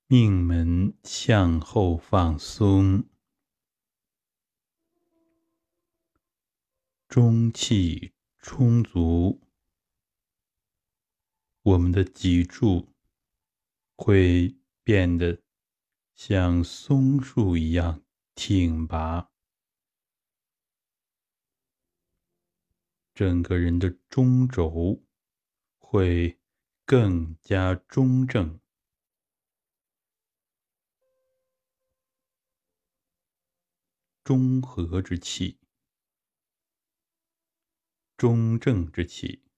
[0.06, 3.08] 命门向后放松，
[7.08, 9.40] 中气充足，
[11.62, 12.94] 我们的脊柱
[13.96, 15.42] 会变得
[16.14, 18.04] 像松树一样
[18.36, 19.32] 挺拔，
[23.12, 25.02] 整个人的中轴
[25.76, 26.39] 会。
[26.90, 28.58] 更加中正，
[34.24, 35.60] 中和之气，
[38.16, 39.49] 中正之气。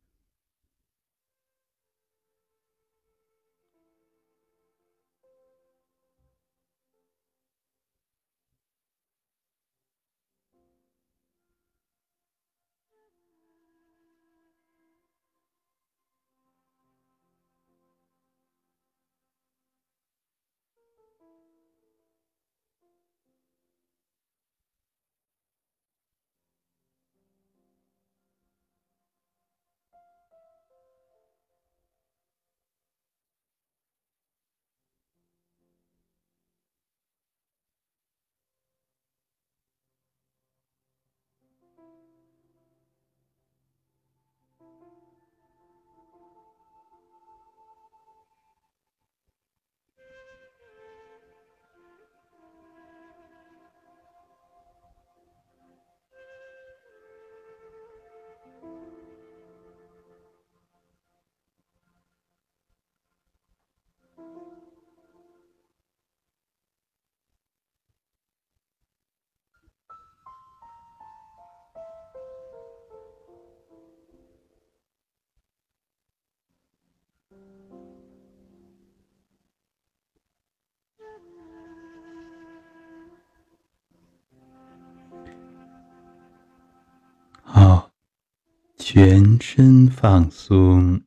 [88.94, 91.02] 全身放松，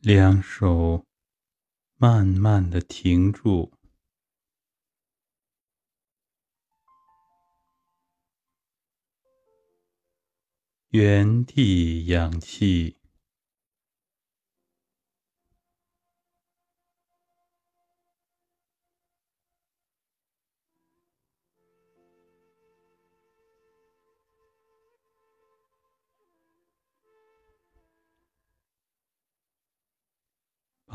[0.00, 1.04] 两手
[1.98, 3.70] 慢慢的停住，
[10.88, 12.96] 原地氧气。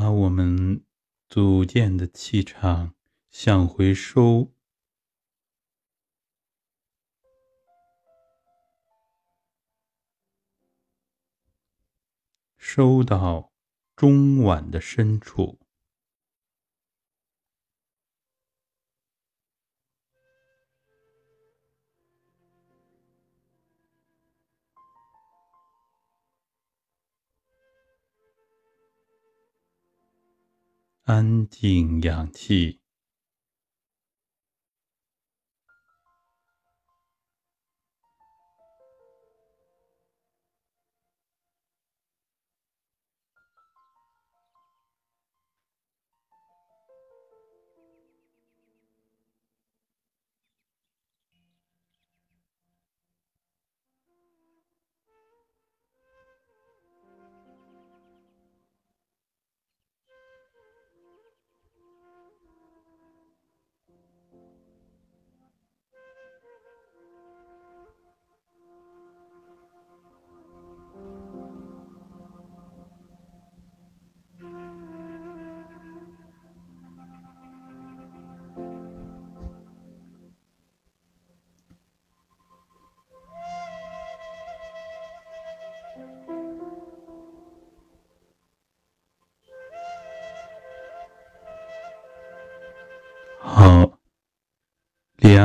[0.02, 0.84] 把我们
[1.30, 2.96] 组建的气场
[3.30, 4.52] 向回收，
[12.58, 13.54] 收到
[13.96, 15.61] 中脘的深处。
[31.12, 32.81] 安静，氧气。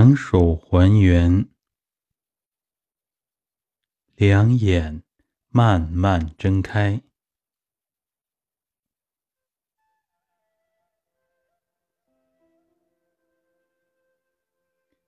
[0.07, 1.49] 两手还原，
[4.15, 5.03] 两眼
[5.49, 7.03] 慢慢睁开。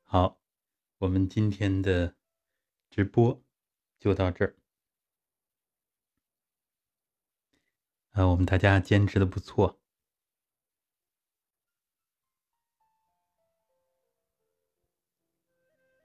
[0.03, 0.41] 好，
[0.97, 2.17] 我们今天的
[2.91, 3.41] 直播
[4.01, 4.57] 就到这儿。
[8.11, 9.79] 啊，我们大家坚持的不错。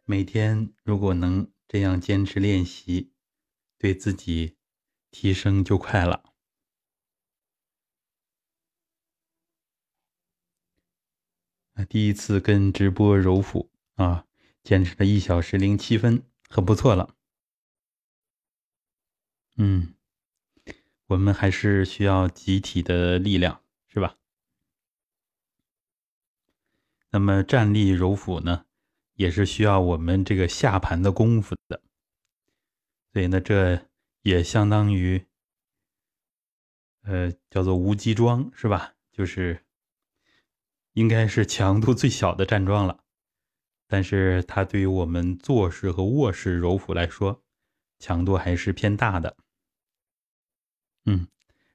[0.06, 3.14] 每天如果能这样坚持练习，
[3.78, 4.58] 对自己
[5.12, 6.34] 提升就快了。
[11.76, 14.28] 啊，第一次跟直播揉腹啊，
[14.62, 17.16] 坚持了一小时零七分，很不错了。
[19.56, 19.96] 嗯，
[21.06, 24.18] 我们还是需要集体的力量，是吧？
[27.12, 28.66] 那么站立揉腹呢？
[29.16, 31.82] 也是需要我们这个下盘的功夫的，
[33.12, 33.88] 所以呢，这
[34.22, 35.26] 也相当于，
[37.04, 38.94] 呃，叫做无机桩是吧？
[39.12, 39.64] 就是
[40.94, 43.04] 应该是强度最小的站桩了，
[43.88, 47.44] 但是它对于我们坐式和卧式揉腹来说，
[48.00, 49.38] 强度还是偏大的。
[51.06, 51.28] 嗯，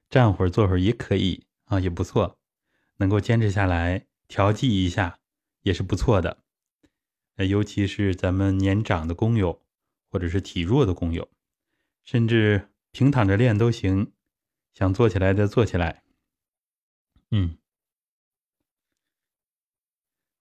[0.09, 2.37] 站会儿坐会儿也可以啊，也不错，
[2.97, 5.19] 能够坚持下来，调剂一下
[5.61, 6.43] 也是不错的。
[7.45, 9.61] 尤其是咱们年长的工友，
[10.09, 11.29] 或者是体弱的工友，
[12.03, 14.11] 甚至平躺着练都行。
[14.71, 16.03] 想坐起来的坐起来。
[17.31, 17.57] 嗯，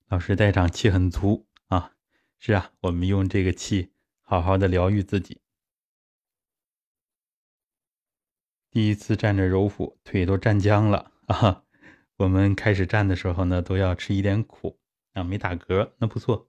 [0.06, 1.94] 老师带场气很足啊。
[2.38, 5.40] 是啊，我们用这个气好好的疗愈自己。
[8.70, 11.64] 第一次站着揉腹，腿都站僵了啊。
[12.18, 14.78] 我们开始站的时候呢，都要吃一点苦
[15.14, 16.47] 啊，没打嗝，那不错。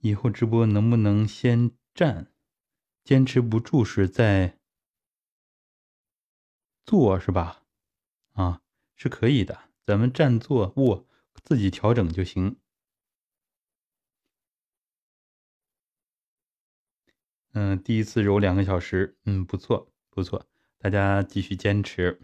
[0.00, 2.32] 以后直播能不能先站，
[3.02, 4.58] 坚持不住时再
[6.86, 7.62] 坐是吧？
[8.34, 8.60] 啊，
[8.94, 11.06] 是可以的，咱们站坐卧
[11.42, 12.56] 自己调整就行。
[17.52, 20.46] 嗯，第一次揉两个小时，嗯，不错不错，
[20.78, 22.20] 大家继续坚持，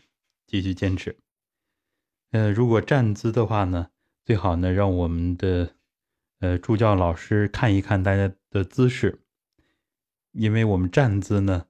[0.47, 1.19] 继续坚持。
[2.31, 3.91] 呃，如果站姿的话呢，
[4.25, 5.75] 最好呢让我们的。
[6.40, 9.24] 呃，助教老师看一看大家的姿势，
[10.32, 11.69] 因为我们站姿呢，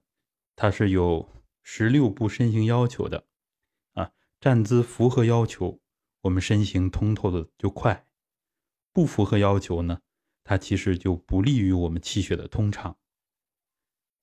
[0.55, 1.29] 它是有
[1.63, 3.25] 十六步身形要求的
[3.93, 4.11] 啊。
[4.41, 5.79] 站姿符合要求，
[6.21, 8.05] 我们身形通透的就快；
[8.91, 10.01] 不符合要求呢，
[10.43, 12.97] 它其实就不利于我们气血的通畅。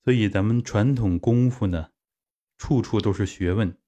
[0.05, 1.93] 所以咱们传统功夫呢，
[2.59, 3.79] 处处都是学问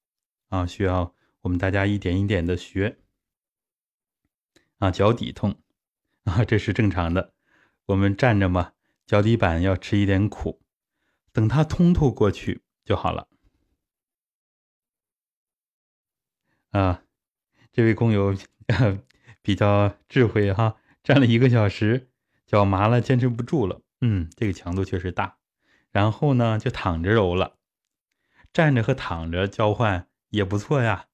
[0.48, 3.00] 啊，需要我们大家一点一点的学
[4.78, 4.90] 啊。
[4.90, 5.60] 脚底痛。
[6.30, 7.34] 啊，这是正常的。
[7.86, 8.72] 我们站着嘛，
[9.06, 10.62] 脚底板要吃一点苦，
[11.32, 13.28] 等它通透过去就好了。
[16.70, 17.02] 啊，
[17.72, 18.34] 这位工友
[19.42, 22.08] 比较智慧哈，站了一个小时，
[22.46, 23.82] 脚麻了，坚持不住了。
[24.00, 25.36] 嗯，这个强度确实大。
[25.90, 27.58] 然后呢，就躺着揉了，
[28.52, 31.06] 站着和躺着交换也不错呀，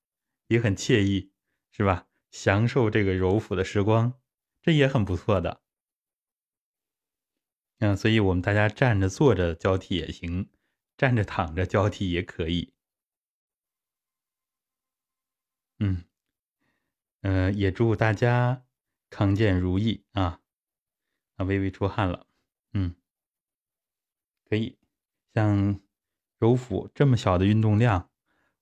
[0.47, 1.33] 也很惬意，
[1.73, 2.07] 是吧？
[2.31, 4.20] 享受这个揉腹的时光。
[4.63, 5.63] 这也很不错的，
[7.79, 10.51] 嗯，所以我们大家站着坐着交替也行，
[10.97, 12.75] 站着躺着交替也可以，
[15.79, 16.05] 嗯，
[17.23, 18.65] 呃，也祝大家
[19.09, 20.41] 康健如意啊！
[21.37, 22.27] 啊，微微出汗了，
[22.75, 22.95] 嗯，
[24.45, 24.77] 可以，
[25.33, 25.81] 像
[26.39, 28.11] 揉腹这么小的运动量，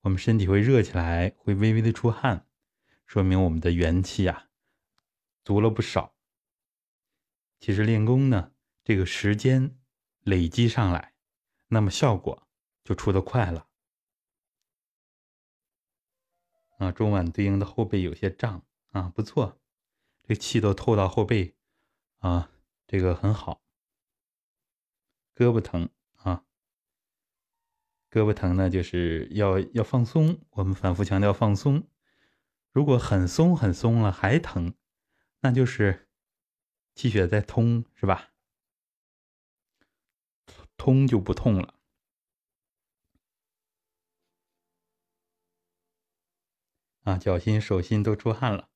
[0.02, 2.46] 我们身体会热起来，会微微的出汗，
[3.04, 4.47] 说明我们的元气啊。
[5.48, 6.14] 足了不少。
[7.58, 8.52] 其实练功呢，
[8.84, 9.78] 这个时间
[10.20, 11.14] 累积上来，
[11.68, 12.46] 那么效果
[12.84, 13.66] 就出的快了。
[16.76, 19.58] 啊，中脘对应的后背有些胀啊，不错，
[20.22, 21.56] 这气都透到后背
[22.18, 22.50] 啊，
[22.86, 23.62] 这个很好。
[25.34, 26.44] 胳膊疼啊，
[28.10, 30.42] 胳膊疼呢，就是要要放松。
[30.50, 31.88] 我们反复强调放松，
[32.70, 34.74] 如果很松很松了还疼。
[35.40, 36.08] 那就是
[36.94, 38.32] 气血在通，是吧？
[40.76, 41.74] 通就不痛了。
[47.02, 48.68] 啊，脚心、手心都出汗了。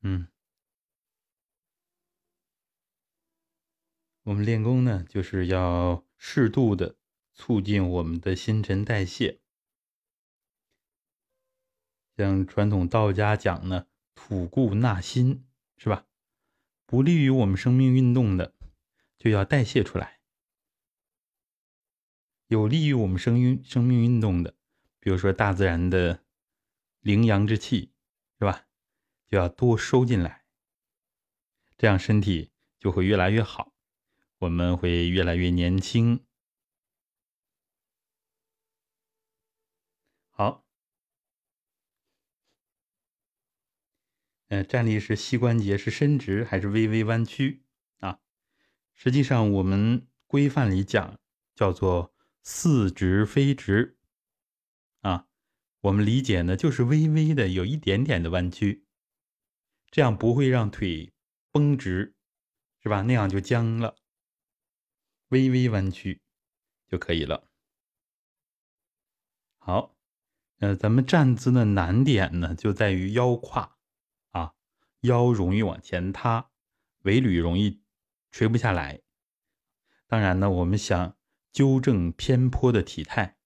[0.00, 0.28] 嗯，
[4.24, 6.96] 我们练功呢，就是要适度的
[7.32, 9.40] 促进我们的新陈代谢。
[12.16, 15.46] 像传统道家讲呢，吐故纳新，
[15.84, 16.06] 是吧？
[16.86, 18.54] 不利于我们生命运动的，
[19.18, 20.18] 就要代谢出来；
[22.46, 24.56] 有利于我们生运生命运动的，
[24.98, 26.24] 比如说大自然的
[27.00, 27.92] 灵阳之气，
[28.38, 28.66] 是吧？
[29.26, 30.46] 就要多收进来，
[31.76, 33.74] 这样身体就会越来越好，
[34.38, 36.24] 我们会越来越年轻。
[40.30, 40.64] 好，
[44.54, 47.64] 呃，站立是膝关节是伸直还是微微弯曲
[47.98, 48.20] 啊？
[48.94, 51.18] 实际上，我们规范里讲
[51.56, 52.14] 叫做
[52.44, 53.98] 似直非直
[55.00, 55.26] 啊。
[55.80, 58.86] 我们理解呢，就是微微的有一点点的弯曲，
[59.90, 61.12] 这样不会让腿
[61.50, 62.14] 绷直，
[62.80, 63.02] 是吧？
[63.02, 63.96] 那样就僵了。
[65.30, 66.22] 微微弯曲
[66.86, 67.48] 就可以了。
[69.58, 69.96] 好。
[70.60, 73.73] 呃，咱们站姿的难点呢，就在于腰胯，
[75.04, 76.50] 腰容易往前塌，
[77.02, 77.80] 尾闾容易
[78.30, 79.00] 垂不下来。
[80.06, 81.16] 当然呢，我们想
[81.52, 83.36] 纠正偏颇的体态，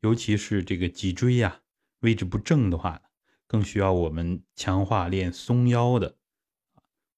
[0.00, 1.62] 尤其是这个脊椎呀
[2.00, 3.02] 位置不正的话，
[3.46, 6.16] 更需要我们强化练松腰的。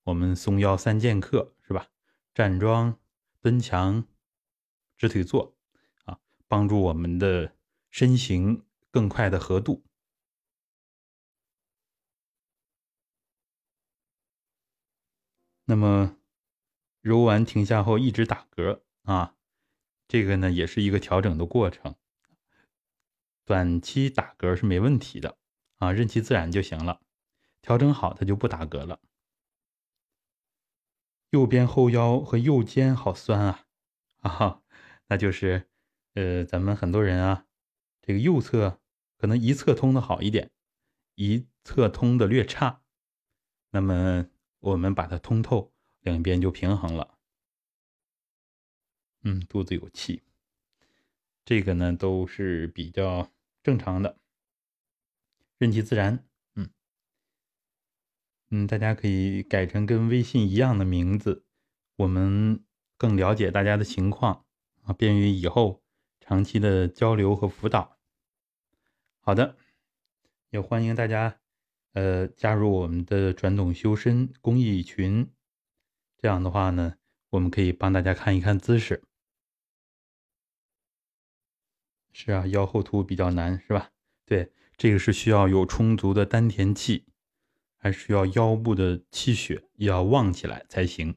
[0.05, 1.89] 我们松腰三剑客是吧？
[2.35, 2.99] 站桩、
[3.41, 4.05] 蹲墙、
[4.97, 5.57] 直腿坐
[6.05, 6.19] 啊，
[6.49, 7.55] 帮助我们的
[7.91, 8.65] 身形。
[8.93, 9.83] 更快的合度。
[15.73, 16.19] 那么
[17.01, 19.35] 揉完停下后一直打嗝啊，
[20.07, 21.95] 这个呢也是一个调整的过程。
[23.47, 25.39] 短期打嗝是没问题的
[25.79, 27.01] 啊，任其自然就行了。
[27.63, 29.01] 调整好，它就不打嗝了。
[31.31, 33.65] 右边后腰和右肩好酸啊
[34.19, 34.61] 啊，
[35.09, 35.71] 那就是
[36.13, 37.47] 呃，咱们很多人啊，
[38.03, 38.79] 这个右侧。
[39.17, 40.51] 可能一侧通的好一点，
[41.15, 42.83] 一侧通的略差，
[43.71, 44.27] 那么
[44.63, 45.73] 我们把它通透，
[46.03, 47.19] 两边就平衡了。
[49.25, 50.23] 嗯，肚子有气，
[51.45, 53.29] 这个呢都是比较
[53.63, 54.19] 正常的，
[55.59, 56.25] 顺其自然。
[56.55, 56.71] 嗯
[58.51, 61.45] 嗯，大家可以改成跟微信一样的名字，
[61.97, 62.65] 我们
[62.97, 64.47] 更了解大家的情况
[64.83, 65.83] 啊，便于以后
[66.21, 67.99] 长期的交流和辅导。
[69.19, 69.57] 好的，
[70.51, 71.41] 也欢迎大家，
[71.93, 75.31] 呃，加入我们的传统修身公益群。
[76.19, 76.95] 这样的话呢，
[77.31, 79.03] 我们可以帮大家看一看姿势。
[82.13, 83.91] 是啊，腰后凸比较难，是吧？
[84.25, 87.07] 对，这个是需要有充足的丹田气，
[87.77, 91.17] 还需要腰部的气血要旺起来才行。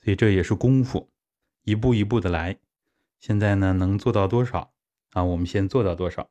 [0.00, 1.10] 所以这也是功夫，
[1.64, 2.58] 一步一步的来。
[3.18, 4.72] 现在呢，能做到多少
[5.10, 5.24] 啊？
[5.24, 6.30] 我们先做到多少。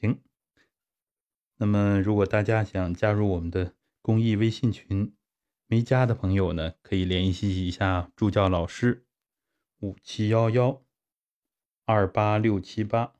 [0.00, 0.20] 行，
[1.62, 5.14] 那么如果大家想加入我们的公益微信群，
[5.66, 9.06] 没加的朋友呢，可以联系一下助教老师，
[9.80, 10.82] 五七幺幺
[11.84, 13.12] 二八六七八，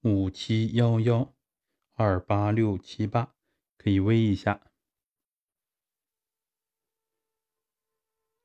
[0.00, 1.34] 五七幺幺
[1.92, 3.34] 二八六七八，
[3.76, 4.62] 可以微一下。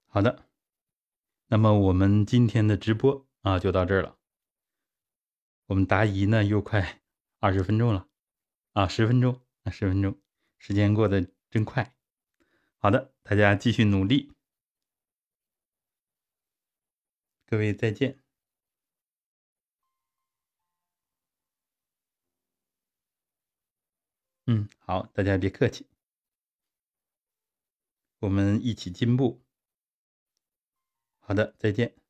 [0.08, 0.50] 好的，
[1.48, 4.18] 那么我们今天的直播啊，就到这儿了。
[5.68, 7.02] 我们答疑呢，又快
[7.40, 8.10] 二十分钟了，
[8.74, 10.20] 啊，十分钟，啊，十分钟，
[10.58, 11.96] 时间过得真快。
[12.78, 14.34] 好的，大家继续努力，
[17.46, 18.20] 各位再见。
[24.48, 25.88] 嗯，好，大家别客气，
[28.20, 29.44] 我们一起进步。
[31.20, 32.03] 好的，再见。